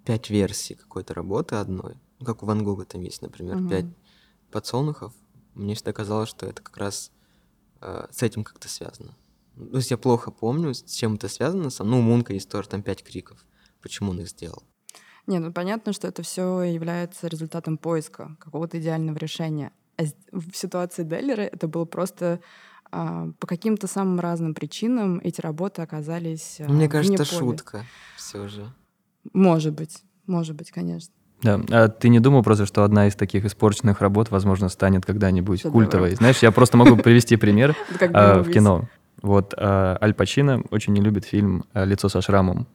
[0.05, 3.69] пять версий какой-то работы одной, ну, как у Ван Гога там есть, например, Мгм.
[3.69, 3.87] пять
[4.55, 5.12] подсолнухов,
[5.55, 7.11] мне всегда казалось, что это как раз
[7.81, 9.17] э, с этим как-то связано.
[9.57, 11.71] То есть я плохо помню, с чем это связано.
[11.71, 11.90] Сам.
[11.90, 13.45] Ну, у Мунка есть тоже там пять криков.
[13.83, 14.62] Почему он их сделал?
[15.27, 19.73] Не, ну понятно, что это все является результатом поиска какого-то идеального решения.
[19.97, 22.40] А в ситуации Деллера это было просто
[22.93, 26.61] а, по каким-то самым разным причинам эти работы оказались.
[26.61, 27.85] а, Мне кажется, шутка
[28.17, 28.73] все же.
[29.33, 31.12] Может быть, может быть, конечно.
[31.44, 35.61] Да, а ты не думал просто, что одна из таких испорченных работ, возможно, станет когда-нибудь
[35.61, 35.83] Шедевром.
[35.83, 36.14] культовой?
[36.14, 37.76] Знаешь, я просто могу привести пример
[38.12, 38.88] а, в кино.
[39.20, 42.66] Вот а, Аль Пачино очень не любит фильм а, «Лицо со шрамом».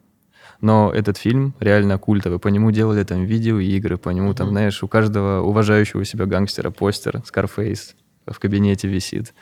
[0.62, 2.38] Но этот фильм реально культовый.
[2.38, 7.23] По нему делали там видеоигры, по нему там, знаешь, у каждого уважающего себя гангстера постер
[7.32, 7.95] Scarface
[8.27, 9.34] в кабинете висит.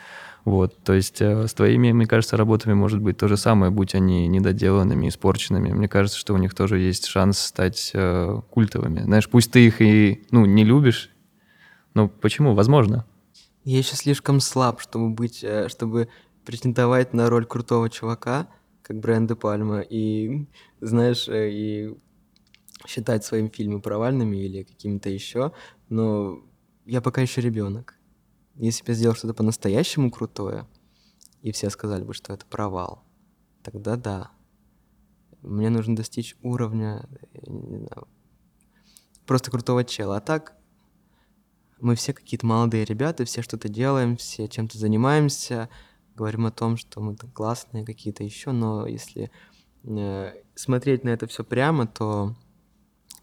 [0.48, 3.94] Вот, то есть э, с твоими, мне кажется, работами может быть то же самое, будь
[3.94, 5.72] они недоделанными, испорченными.
[5.72, 9.02] Мне кажется, что у них тоже есть шанс стать э, культовыми.
[9.02, 11.10] Знаешь, пусть ты их и, ну, не любишь,
[11.92, 12.54] но почему?
[12.54, 13.04] Возможно.
[13.64, 16.08] Я еще слишком слаб, чтобы быть, э, чтобы
[16.46, 18.48] претендовать на роль крутого чувака,
[18.80, 20.46] как Брайан де Пальма, и,
[20.80, 21.94] знаешь, э, и
[22.86, 25.52] считать свои фильмы провальными или какими-то еще,
[25.90, 26.42] но
[26.86, 27.97] я пока еще ребенок.
[28.58, 30.66] Если бы я сделал что-то по-настоящему крутое,
[31.42, 33.04] и все сказали бы, что это провал,
[33.62, 34.30] тогда да.
[35.42, 37.08] Мне нужно достичь уровня,
[37.46, 38.08] не знаю,
[39.26, 40.16] просто крутого чела.
[40.16, 40.56] А так,
[41.80, 45.68] мы все какие-то молодые ребята, все что-то делаем, все чем-то занимаемся,
[46.16, 49.30] говорим о том, что мы классные какие-то еще, но если
[49.84, 52.34] э, смотреть на это все прямо, то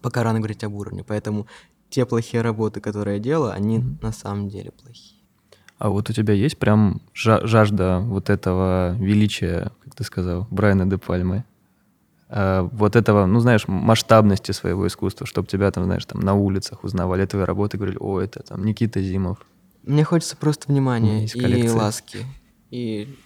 [0.00, 1.04] пока рано говорить об уровне.
[1.04, 1.46] Поэтому
[1.90, 3.98] те плохие работы, которые я делаю, они Мгм.
[4.00, 5.15] на самом деле плохие.
[5.78, 10.86] А вот у тебя есть прям жа- жажда вот этого величия, как ты сказал, Брайана
[10.86, 11.44] де Пальмы?
[12.28, 16.82] А, вот этого, ну, знаешь, масштабности своего искусства, чтобы тебя там, знаешь, там на улицах
[16.82, 19.38] узнавали твои работы, говорили, о, это там Никита Зимов.
[19.82, 22.24] Мне хочется просто внимания и ласки,
[22.70, 23.16] и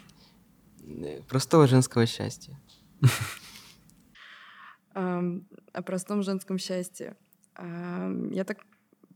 [0.83, 2.61] э, простого женского счастья.
[4.93, 7.17] О простом женском счастье.
[7.57, 8.59] Я так,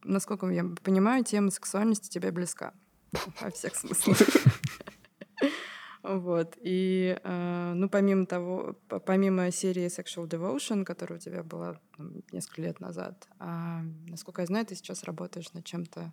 [0.04, 2.72] насколько я понимаю, тема сексуальности тебе близка.
[3.40, 4.18] Во всех смыслах.
[6.02, 6.58] Вот.
[6.60, 12.60] И, э, ну, помимо того, помимо серии Sexual Devotion, которая у тебя была там, несколько
[12.60, 16.12] лет назад, а, насколько я знаю, ты сейчас работаешь над чем-то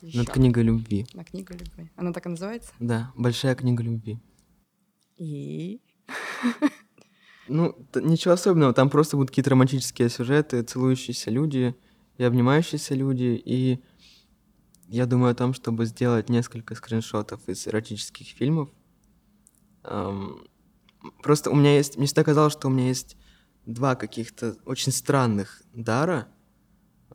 [0.00, 0.24] Над ещё.
[0.32, 1.06] книгой любви.
[1.12, 1.90] На книга любви.
[1.94, 2.72] Она так и называется?
[2.80, 4.18] Да, большая книга любви.
[5.16, 5.80] И...
[7.48, 11.74] Ну, ничего особенного, там просто будут какие-то романтические сюжеты, целующиеся люди
[12.16, 13.82] и обнимающиеся люди, и
[14.92, 18.68] я думаю о том, чтобы сделать несколько скриншотов из эротических фильмов.
[19.84, 20.44] Ам,
[21.22, 23.16] просто у меня есть, мне всегда казалось, что у меня есть
[23.64, 26.28] два каких-то очень странных дара,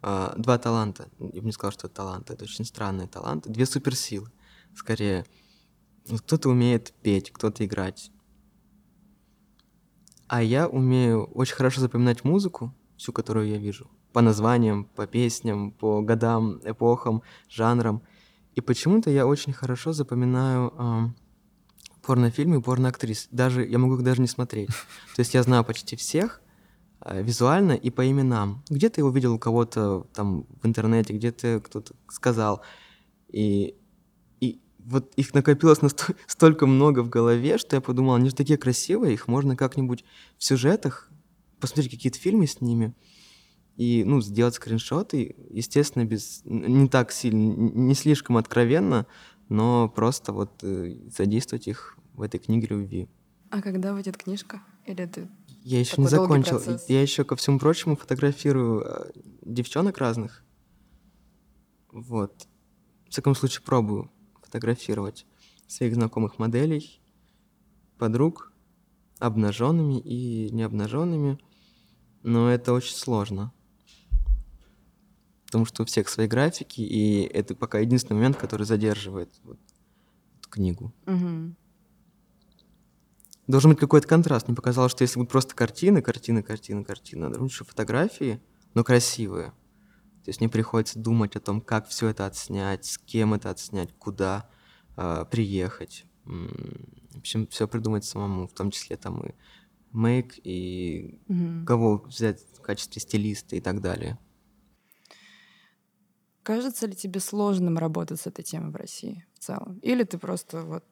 [0.02, 1.08] а, два таланта.
[1.20, 4.32] Я бы не сказал, что это таланты, это очень странные таланты, две суперсилы,
[4.76, 5.28] скорее.
[6.08, 8.12] Вот Кто-то умеет петь, кто-то играть.
[10.28, 13.88] А я умею очень хорошо запоминать музыку, всю, которую я вижу.
[14.14, 18.02] По названиям, по песням, по годам, эпохам, жанрам.
[18.56, 21.16] И почему-то я очень хорошо запоминаю ам,
[22.08, 23.28] порнофильмы и порноактрис.
[23.32, 24.70] Даже, я могу их даже не смотреть.
[25.16, 26.42] То есть я знаю почти всех
[27.00, 28.64] а, визуально и по именам.
[28.70, 32.62] Где-то я увидел у кого-то там в интернете, где-то кто-то сказал.
[33.28, 33.76] И,
[34.40, 38.58] и вот их накопилось насто- столько много в голове, что я подумал, они же такие
[38.58, 40.06] красивые, их можно как-нибудь
[40.38, 41.10] в сюжетах
[41.60, 42.96] посмотреть какие-то фильмы с ними
[43.78, 49.06] и, ну, сделать скриншоты, естественно, без, не так сильно, не слишком откровенно,
[49.50, 53.08] но просто вот э, задействовать их в этой книге любви.
[53.52, 54.62] А когда выйдет книжка?
[54.86, 55.30] Или ты...
[55.64, 56.58] Я еще не закончил.
[56.58, 56.90] процесс.
[56.90, 59.12] Я еще ко всему прочему фотографирую э,
[59.44, 60.44] девчонок разных.
[61.92, 62.48] Вот.
[63.06, 64.10] В всяком случае, пробую
[64.42, 65.28] фотографировать
[65.68, 67.00] своих знакомых моделей,
[68.00, 68.52] подруг,
[69.20, 71.38] обнаженными и необнаженными.
[72.24, 73.54] Но это очень сложно.
[75.48, 79.58] Потому что у всех свои графики, и это пока единственный момент, который задерживает вот
[80.40, 80.94] эту книгу.
[81.06, 81.56] Мгм.
[83.48, 84.48] Должен быть какой-то контраст.
[84.48, 88.42] Мне показалось, что если будут просто картины, картины, картины, картины, еще фотографии,
[88.74, 89.54] но красивые.
[90.26, 93.94] То есть мне приходится думать о том, как все это отснять, с кем это отснять,
[93.98, 94.50] куда
[94.98, 96.06] а, приехать.
[96.26, 99.32] В общем, все придумать самому, в том числе там и
[99.94, 101.66] мейк, и Мгм.
[101.66, 104.20] кого взять в качестве стилиста и так далее.
[106.48, 109.80] Кажется ли тебе сложным работать с этой темой в России в целом?
[109.80, 110.86] Или ты просто вот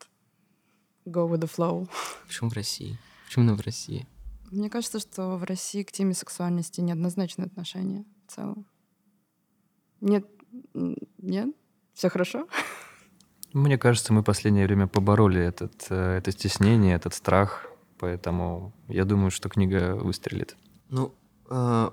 [1.06, 1.89] go with the flow?
[2.28, 3.00] Почему в России?
[3.26, 4.06] Почему именно в России?
[4.52, 8.65] Мне кажется, что в России к теме сексуальности неоднозначное отношение в целом.
[10.02, 10.26] Нет,
[11.20, 11.56] нет,
[11.94, 12.50] все хорошо.
[13.54, 17.65] Мне кажется, мы в последнее время побороли этот, э, это стеснение, этот страх,
[17.98, 20.58] поэтому я думаю, что книга выстрелит.
[20.89, 21.15] Ну,
[21.50, 21.91] э,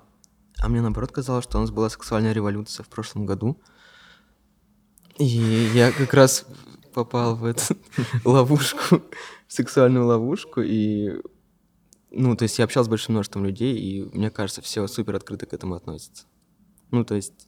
[0.59, 3.59] а мне наоборот казалось, что у нас была сексуальная революция в прошлом году.
[5.17, 5.25] И
[5.73, 6.45] я как раз
[6.93, 7.75] попал в эту
[8.25, 9.01] ловушку,
[9.47, 11.21] в сексуальную ловушку, и
[12.15, 15.45] ну, то есть я общался с большим множеством людей, и мне кажется, все супер открыто
[15.47, 16.25] к этому относятся.
[16.91, 17.47] Ну, то есть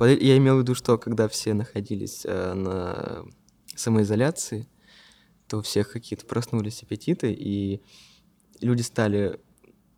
[0.00, 3.24] я имел в виду, что когда все находились э, на
[3.76, 4.68] самоизоляции,
[5.46, 7.80] то у всех какие-то проснулись аппетиты, и
[8.60, 9.38] люди стали,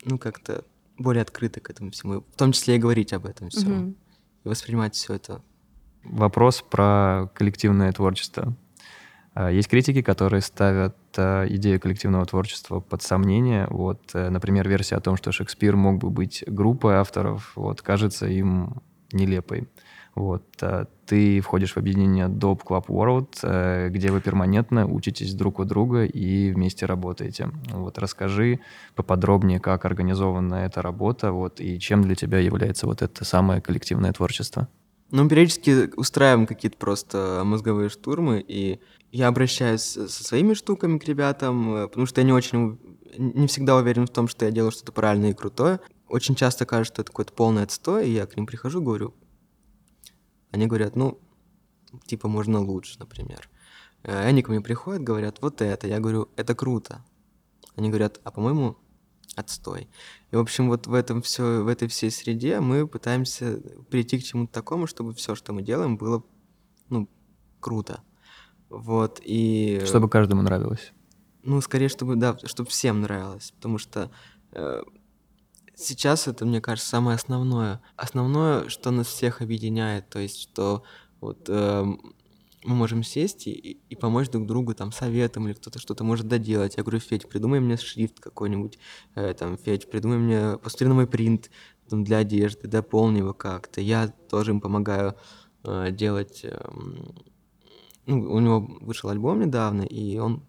[0.05, 0.65] ну, как-то
[0.99, 3.95] более открыты к этому всему, в том числе и говорить об этом все, угу.
[4.45, 5.43] и воспринимать все это.
[6.05, 8.55] Вопрос про коллективное творчество.
[9.35, 13.67] А, есть критики, которые ставят а, идею коллективного творчества под сомнение.
[13.69, 18.27] Вот, э, например, версия о том, что Шекспир мог бы быть группой авторов, вот, кажется
[18.27, 19.69] им нелепой.
[20.15, 20.45] Вот.
[20.63, 25.65] А, ты входишь в объединение Dope Club World, э, где вы перманентно учитесь друг у
[25.65, 27.51] друга и вместе работаете.
[27.71, 28.61] Вот расскажи
[28.95, 34.13] поподробнее, как организована эта работа, вот, и чем для тебя является вот это самое коллективное
[34.13, 34.69] творчество.
[35.11, 38.81] Ну, периодически устраиваем какие-то просто мозговые штурмы, и
[39.13, 42.79] я обращаюсь со своими штуками к ребятам, э, потому что я не очень,
[43.19, 45.81] не всегда уверен в том, что я делаю что-то правильное и крутое.
[46.09, 49.15] Очень часто кажется, что это какой-то полный отстой, и я к ним прихожу, говорю,
[50.55, 51.19] они говорят, ну,
[52.07, 53.51] типа, можно лучше, например.
[54.05, 55.89] Э, они ко мне приходят, говорят, вот это.
[55.89, 57.05] Я говорю, это круто.
[57.75, 58.77] Они говорят, а по-моему,
[59.35, 59.89] отстой.
[60.31, 64.23] И, в общем, вот в этом все, в этой всей среде мы пытаемся прийти к
[64.23, 66.23] чему-то такому, чтобы все, что мы делаем, было,
[66.89, 67.09] ну,
[67.59, 68.05] круто.
[68.69, 69.83] Вот, и...
[69.87, 70.93] Чтобы каждому нравилось.
[71.43, 74.09] Ну, скорее, чтобы, да, чтобы всем нравилось, потому что
[74.53, 74.83] э,
[75.77, 77.81] сейчас это, мне кажется, самое основное.
[77.97, 80.83] Основное, что нас всех объединяет, то есть, что
[81.21, 81.85] вот э,
[82.65, 86.77] мы можем сесть и, и помочь друг другу там советом, или кто-то что-то может доделать.
[86.77, 88.79] Я говорю, Федь, придумай мне шрифт какой-нибудь,
[89.15, 91.51] э, там, Федь, придумай мне, посмотри на мой принт
[91.89, 93.81] там, для одежды, дополни его как-то.
[93.81, 95.17] Я тоже им помогаю
[95.65, 96.41] э, делать...
[96.45, 96.59] Э,
[98.07, 100.47] ну, у него вышел альбом недавно, и он...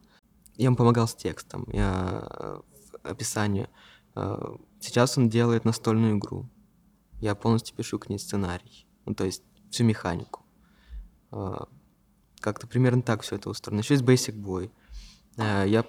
[0.56, 2.62] Я ему помогал с текстом, я э,
[2.92, 3.68] в описании
[4.16, 6.48] э, Сейчас он делает настольную игру.
[7.20, 8.86] Я полностью пишу к ней сценарий.
[9.06, 10.46] Ну, то есть всю механику.
[11.32, 11.68] А,
[12.40, 13.80] как-то примерно так все это устроено.
[13.80, 14.70] Еще есть Basic Boy.
[15.38, 15.86] А, я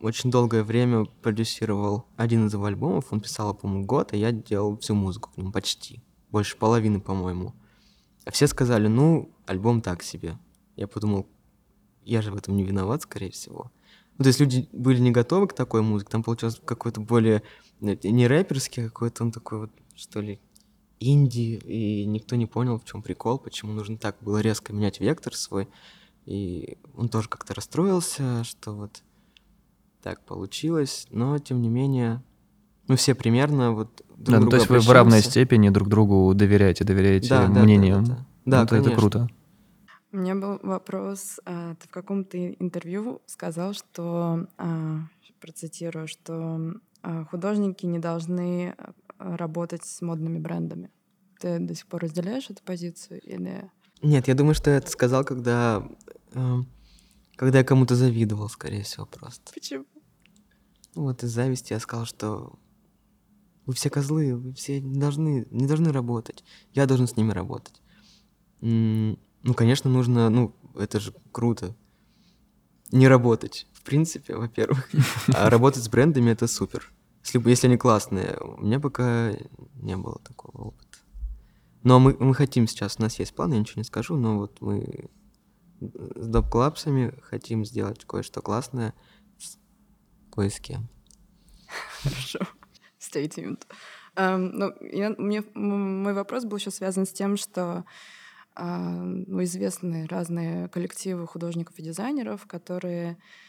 [0.00, 3.12] очень долгое время продюсировал один из его альбомов.
[3.12, 6.02] Он писал, по-моему, год, а я делал всю музыку к нему почти.
[6.30, 7.54] Больше половины, по-моему.
[8.24, 10.36] А все сказали, ну, альбом так себе.
[10.74, 11.28] Я подумал,
[12.04, 13.70] я же в этом не виноват, скорее всего.
[14.18, 17.42] Ну, то есть люди были не готовы к такой музыке, там получилось какой-то более
[17.80, 20.40] не рэперский, а какой-то он такой вот, что ли,
[21.00, 25.34] инди, и никто не понял, в чем прикол, почему нужно так было резко менять вектор
[25.34, 25.68] свой.
[26.24, 29.02] И он тоже как-то расстроился, что вот
[30.02, 32.22] так получилось, но тем не менее
[32.88, 36.84] мы все примерно вот друг да, то есть вы в равной степени друг другу доверяете,
[36.84, 38.04] доверяете да, мнениям.
[38.04, 38.24] Да, да, да.
[38.44, 39.28] да это, это круто.
[40.12, 41.40] У меня был вопрос.
[41.44, 45.00] А, ты в каком-то интервью сказал, что, а,
[45.40, 46.74] процитирую, что
[47.30, 48.74] художники не должны
[49.18, 50.90] а, работать с модными брендами.
[51.38, 53.70] Ты до сих пор разделяешь эту позицию или...
[54.02, 55.86] Нет, я думаю, что я это сказал, когда,
[56.32, 56.54] э,
[57.36, 59.52] когда я кому-то завидовал, скорее всего, просто.
[59.52, 59.84] Почему?
[60.94, 62.58] Вот из зависти я сказал, что
[63.66, 66.44] вы все козлы, вы все не должны, не должны работать.
[66.72, 67.80] Я должен с ними работать.
[68.60, 71.76] ну, конечно, нужно, ну, это же круто.
[72.92, 74.88] Не работать, в принципе, во-первых.
[75.34, 76.92] А работать с брендами— это супер
[77.26, 78.38] если, если они классные.
[78.40, 79.32] У меня пока
[79.74, 80.98] не было такого опыта.
[81.82, 84.60] Но мы, мы хотим сейчас, у нас есть план, я ничего не скажу, но вот
[84.60, 85.08] мы
[85.80, 88.94] с доп-клапсами хотим сделать кое-что классное
[89.38, 89.58] с
[90.32, 90.88] кое с кем.
[92.02, 92.40] Хорошо.
[92.98, 93.62] Stay tuned.
[94.16, 97.84] Um, ну, я, мне, мой вопрос был еще связан с тем, что
[98.56, 103.45] uh, ну, известны разные коллективы художников и дизайнеров, которые а,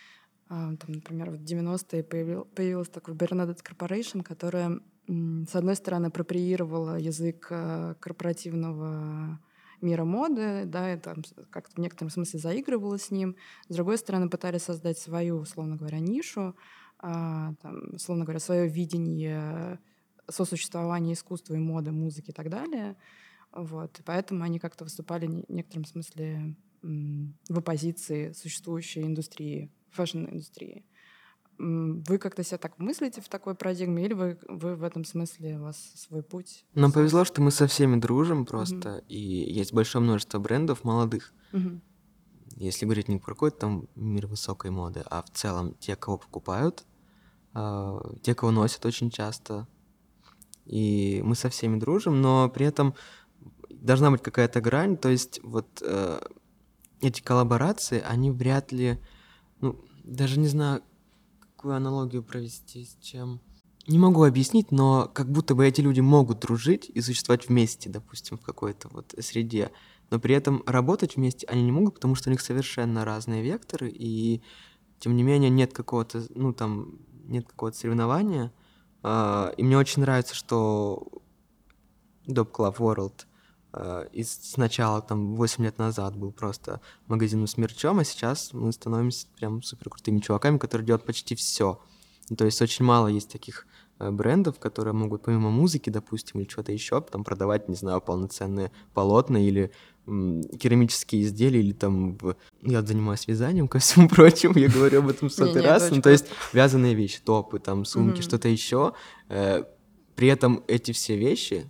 [0.48, 7.48] там, например, в 90-е появил, появилась такой Bernadette Corporation, которая, с одной стороны, апроприировала язык
[7.50, 9.40] э, корпоративного
[9.82, 13.36] мира моды, да, и там как-то в некотором смысле заигрывала с ним.
[13.70, 16.56] С другой стороны, пытались создать свою, условно говоря, нишу,
[17.00, 19.80] а, там, условно говоря, свое видение
[20.30, 22.96] сосуществования искусства и моды, музыки и так далее.
[23.52, 24.00] Вот.
[24.00, 30.86] И поэтому они как-то выступали в некотором смысле в оппозиции существующей индустрии фэшн-индустрии.
[31.60, 35.64] Вы как-то себя так мыслите в такой парадигме, или вы, вы в этом смысле у
[35.64, 36.66] вас свой путь?
[36.76, 39.08] Нам повезло, что мы со всеми дружим просто, mm-hmm.
[39.08, 41.34] и есть большое множество брендов молодых.
[41.54, 41.82] Mm-hmm.
[42.58, 46.86] Если говорить не про какой-то там мир высокой моды, а в целом те, кого покупают,
[47.56, 49.68] э, те, кого носят очень часто,
[50.66, 52.94] и мы со всеми дружим, но при этом
[53.70, 56.20] должна быть какая-то грань, то есть вот э,
[57.02, 59.00] эти коллаборации, они вряд ли,
[59.62, 60.82] ну, даже не знаю,
[61.40, 63.42] какую аналогию провести с чем.
[63.88, 68.38] Не могу объяснить, но как будто бы эти люди могут дружить и существовать вместе, допустим,
[68.38, 69.72] в какой-то вот среде,
[70.10, 73.90] но при этом работать вместе они не могут, потому что у них совершенно разные векторы,
[73.90, 74.42] и
[75.00, 78.52] тем не менее нет какого-то, ну там, нет какого-то соревнования.
[79.04, 81.08] Uh, и мне очень нравится, что
[82.28, 83.26] Dope Club World
[83.74, 88.72] uh, из сначала там 8 лет назад был просто магазином с мерчом, а сейчас мы
[88.72, 91.80] становимся прям супер крутыми чуваками, которые делают почти все.
[92.38, 93.66] То есть очень мало есть таких
[94.00, 98.72] Э, брендов, которые могут помимо музыки, допустим, или чего-то еще, там продавать, не знаю, полноценные
[98.94, 99.72] полотна или
[100.06, 102.16] м, керамические изделия, или там...
[102.18, 102.36] В...
[102.62, 105.90] Я занимаюсь вязанием, ко всему прочему, я говорю об этом сотый раз.
[105.90, 108.94] Ну, то есть вязаные вещи, топы, там, сумки, что-то еще.
[109.30, 109.64] Э,
[110.16, 111.68] при этом эти все вещи,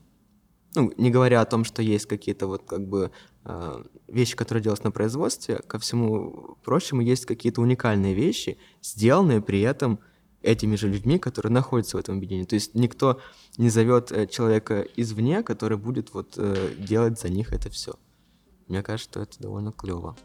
[0.78, 3.12] ну, не говоря о том, что есть какие-то вот как бы
[3.46, 9.62] э, вещи, которые делаются на производстве, ко всему прочему есть какие-то уникальные вещи, сделанные при
[9.62, 10.00] этом
[10.42, 12.46] этими же людьми, которые находятся в этом объединении.
[12.46, 13.20] То есть никто
[13.58, 17.96] не зовет э, человека извне, который будет вот э, делать за них это все.
[18.68, 20.16] Мне кажется, что это довольно клево.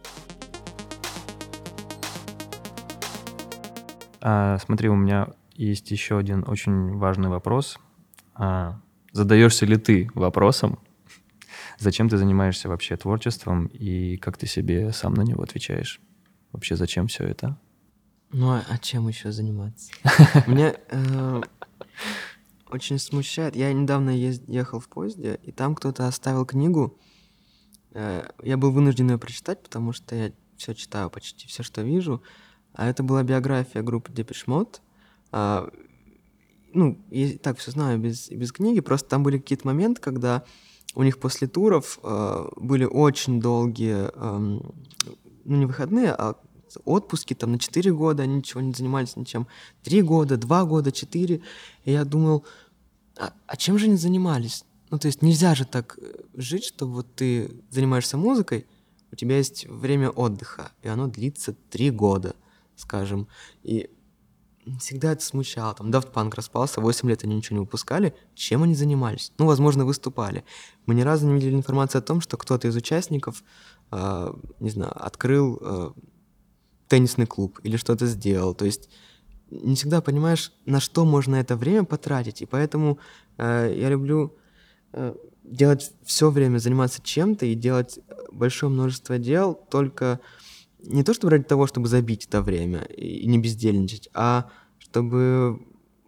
[4.20, 7.78] А, смотри, у меня есть еще один очень важный вопрос.
[8.34, 8.80] А,
[9.13, 10.79] задаешься ли ты вопросом,
[11.79, 16.01] зачем ты занимаешься вообще творчеством и как ты себе сам на него отвечаешь?
[16.53, 17.59] Вообще, зачем все это?
[18.31, 19.93] Ну а, а чем еще заниматься?
[20.47, 21.43] Мне э,
[22.71, 23.57] очень смущает.
[23.57, 26.99] Я недавно ехал в поезде, и там кто-то оставил книгу.
[27.93, 32.23] Э, я был вынужден ее прочитать, потому что я все читаю, почти все, что вижу.
[32.75, 34.81] А это была биография группы Mode.
[35.31, 35.69] А,
[36.75, 40.45] ну, я так все знаю без, без книги, просто там были какие-то моменты, когда
[40.95, 44.61] у них после туров э, были очень долгие, э,
[45.45, 46.37] ну не выходные, а
[46.85, 49.47] отпуски там на 4 года, они ничего не занимались ничем.
[49.85, 51.43] 3 года, 2 года, 4.
[51.85, 52.45] И я думал,
[53.16, 54.64] а, а чем же они занимались?
[54.91, 58.66] Ну, то есть нельзя же так э, жить, что вот ты занимаешься музыкой,
[59.11, 62.35] у тебя есть время отдыха, и оно длится 3 года,
[62.77, 63.29] скажем.
[63.62, 63.91] И
[64.79, 65.75] всегда это смущало.
[65.75, 68.15] Там Daft Punk распался, 8 лет они ничего не выпускали.
[68.35, 69.33] Чем они занимались?
[69.39, 70.45] Ну, возможно, выступали.
[70.87, 73.43] Мы ни разу не видели информации о том, что кто-то из участников,
[73.91, 75.91] э, не знаю, открыл э,
[76.89, 78.55] теннисный клуб или что-то сделал.
[78.55, 78.89] То есть
[79.51, 82.43] не всегда понимаешь, на что можно это время потратить.
[82.43, 82.99] И поэтому
[83.39, 84.37] э, я люблю
[84.93, 87.99] э, делать все время, заниматься чем-то и делать
[88.31, 90.21] большое множество дел, только
[90.85, 95.61] не то чтобы ради того, чтобы забить это время и не бездельничать, а чтобы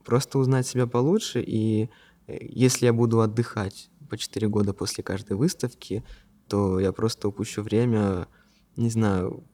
[0.04, 1.42] просто узнать себя получше.
[1.46, 1.90] И
[2.26, 6.04] э, если я буду отдыхать по 4 года после каждой выставки,
[6.48, 8.28] то я просто упущу время,
[8.76, 9.44] не знаю,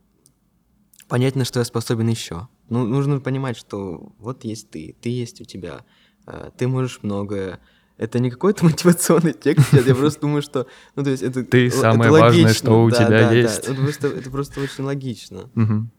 [1.09, 2.49] понять, на что я способен еще.
[2.69, 5.85] Ну, нужно понимать, что вот есть ты, ты есть у тебя,
[6.27, 7.61] э, ты можешь многое.
[8.01, 10.67] Это не какой-то мотивационный текст, я просто думаю, что...
[10.97, 13.59] Ну, то есть это Ты самое важное, что у тебя есть.
[13.59, 15.51] Это просто, это просто очень логично.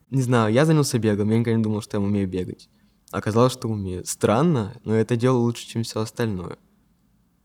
[0.10, 2.70] Не знаю, я занялся бегом, я никогда не думал, что я умею бегать.
[3.12, 4.04] Оказалось, что умею.
[4.06, 6.58] Странно, но это дело лучше, чем все остальное.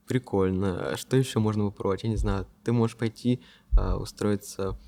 [0.06, 0.92] Прикольно.
[0.92, 2.04] А что еще можно попробовать?
[2.04, 2.46] Я не знаю.
[2.64, 3.42] Ты можешь пойти
[3.76, 4.78] а, устроиться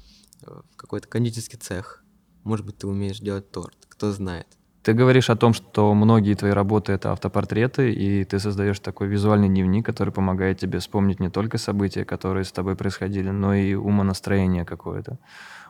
[0.43, 2.05] э, в какой-то кондитерский цех
[2.49, 4.47] может быть, ты умеешь делать торт, кто знает.
[4.89, 9.51] Ты говоришь о том, что многие твои работы— это автопортреты, и ты создаешь такой визуальный
[9.51, 14.65] дневник, который помогает тебе вспомнить не только события, которые с тобой происходили, но и умонастроение
[14.65, 15.19] какое-то.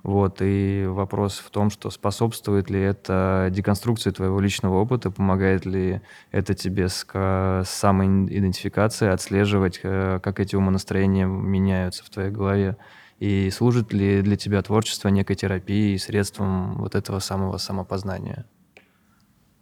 [0.05, 6.01] Вот, и вопрос в том, что способствует ли это деконструкции твоего личного опыта, помогает ли
[6.31, 12.77] это тебе с, с самоидентификацией отслеживать, э, как эти умонастроения меняются в твоей голове.
[13.19, 18.47] И служит ли для тебя творчество некой терапией, средством вот этого самого самопознания?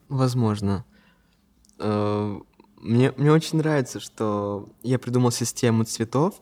[0.09, 0.85] Возможно.
[1.79, 2.39] Э,
[2.77, 6.41] мне, мне очень нравится, что я придумал систему цветов,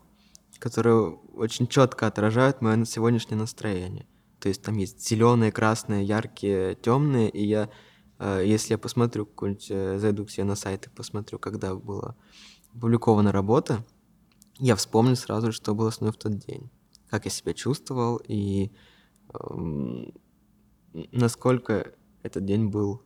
[0.58, 4.06] которые очень четко отражают мое сегодняшнее настроение.
[4.40, 7.70] То есть там есть зеленые, красные, яркие, темные, и я,
[8.18, 12.16] э, если я посмотрю какой-нибудь, э, зайду к себе на сайт и посмотрю, когда была
[12.74, 13.84] опубликована работа,
[14.58, 16.70] я вспомню сразу, что было с мной в тот день
[17.14, 18.72] как я себя чувствовал и
[19.32, 19.38] э,
[21.12, 21.92] насколько
[22.24, 23.02] этот день был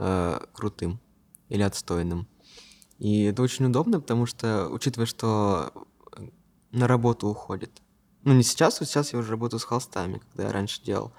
[0.00, 0.98] э, крутым
[1.48, 2.26] или отстойным.
[2.98, 5.72] И это очень удобно, потому что, учитывая, что
[6.72, 7.82] на работу уходит.
[8.24, 11.12] Ну, не сейчас, вот сейчас я уже работаю с холстами, когда я раньше делал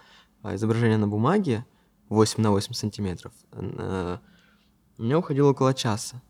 [0.43, 1.65] а, изображение на бумаге
[2.09, 3.33] 8 на 8 сантиметров.
[3.51, 4.17] Э,
[4.97, 6.21] у меня уходило около часа.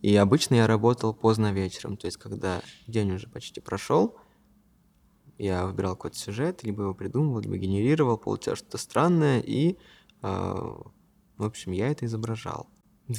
[0.00, 4.16] И обычно я работал поздно вечером, то есть когда день уже почти прошел,
[5.36, 9.76] я выбирал какой-то сюжет, либо его придумывал, либо генерировал, получалось что-то странное, и,
[10.22, 10.76] э,
[11.40, 12.68] в общем, я это изображал.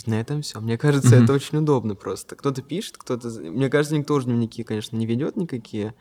[0.06, 0.62] На этом все.
[0.62, 1.24] Мне кажется, mm-hmm.
[1.24, 2.38] это очень удобно просто.
[2.38, 3.28] Кто-то пишет, кто-то...
[3.30, 5.96] Мне кажется, никто уже дневники, конечно, не ведет никакие,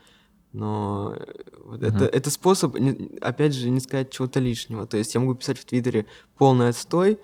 [0.53, 1.87] но mm-hmm.
[1.87, 2.77] это, это способ,
[3.21, 4.87] опять же, не сказать чего-то лишнего.
[4.87, 6.07] То есть я могу писать в Твиттере
[6.39, 7.19] полный отстой,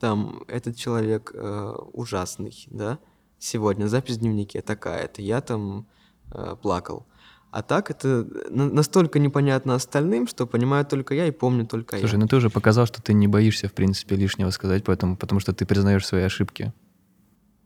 [0.00, 2.98] там, этот человек э, ужасный, да,
[3.38, 5.86] сегодня запись в дневнике такая-то, я там
[6.32, 7.06] э, плакал.
[7.52, 12.08] А так это настолько непонятно остальным, что понимаю только я и помню только Слушай, я.
[12.08, 15.38] Слушай, ну ты уже показал, что ты не боишься, в принципе, лишнего сказать, поэтому, потому
[15.38, 16.72] что ты признаешь свои ошибки.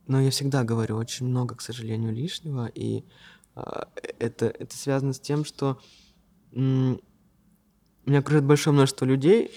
[0.09, 3.05] Но я всегда говорю очень много, к сожалению, лишнего, и
[3.55, 3.61] э,
[4.19, 5.81] это, это связано с тем, что
[6.53, 7.01] м-
[8.07, 9.53] меня окружает большое множество людей,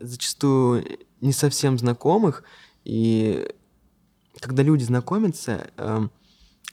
[0.00, 0.82] зачастую
[1.20, 2.44] не совсем знакомых,
[2.84, 3.54] и
[4.40, 6.08] когда люди знакомятся, э,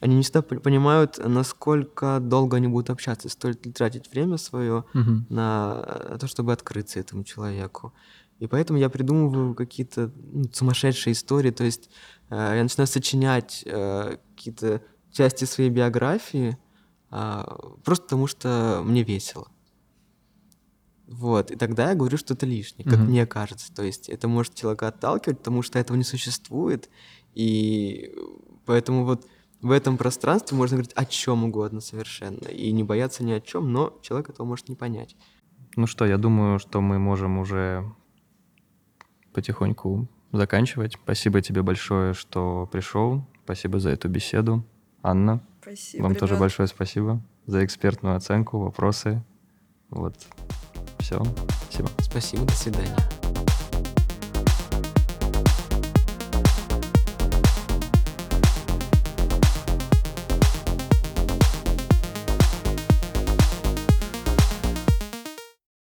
[0.00, 5.24] они не всегда понимают, насколько долго они будут общаться, стоит ли тратить время свое угу.
[5.28, 7.92] на то, чтобы открыться этому человеку.
[8.38, 11.90] И поэтому я придумываю какие-то ну, сумасшедшие истории, то есть
[12.30, 14.82] э, я начинаю сочинять э, какие-то
[15.12, 16.56] части своей биографии,
[17.10, 17.44] э,
[17.84, 19.48] просто потому что мне весело.
[21.06, 23.04] Вот, и тогда я говорю что-то лишнее, как mm-hmm.
[23.04, 23.74] мне кажется.
[23.74, 26.88] То есть это может человека отталкивать, потому что этого не существует,
[27.34, 28.14] и
[28.64, 29.26] поэтому вот
[29.62, 33.72] в этом пространстве можно говорить о чем угодно совершенно, и не бояться ни о чем,
[33.72, 35.16] но человек этого может не понять.
[35.76, 37.84] Ну что, я думаю, что мы можем уже
[39.32, 40.94] потихоньку заканчивать.
[41.02, 43.24] Спасибо тебе большое, что пришел.
[43.44, 44.64] Спасибо за эту беседу.
[45.02, 46.20] Анна, спасибо, вам ребят.
[46.20, 49.22] тоже большое спасибо за экспертную оценку, вопросы.
[49.88, 50.14] Вот.
[50.98, 51.22] Все.
[51.64, 51.88] Спасибо.
[52.00, 53.29] Спасибо, до свидания.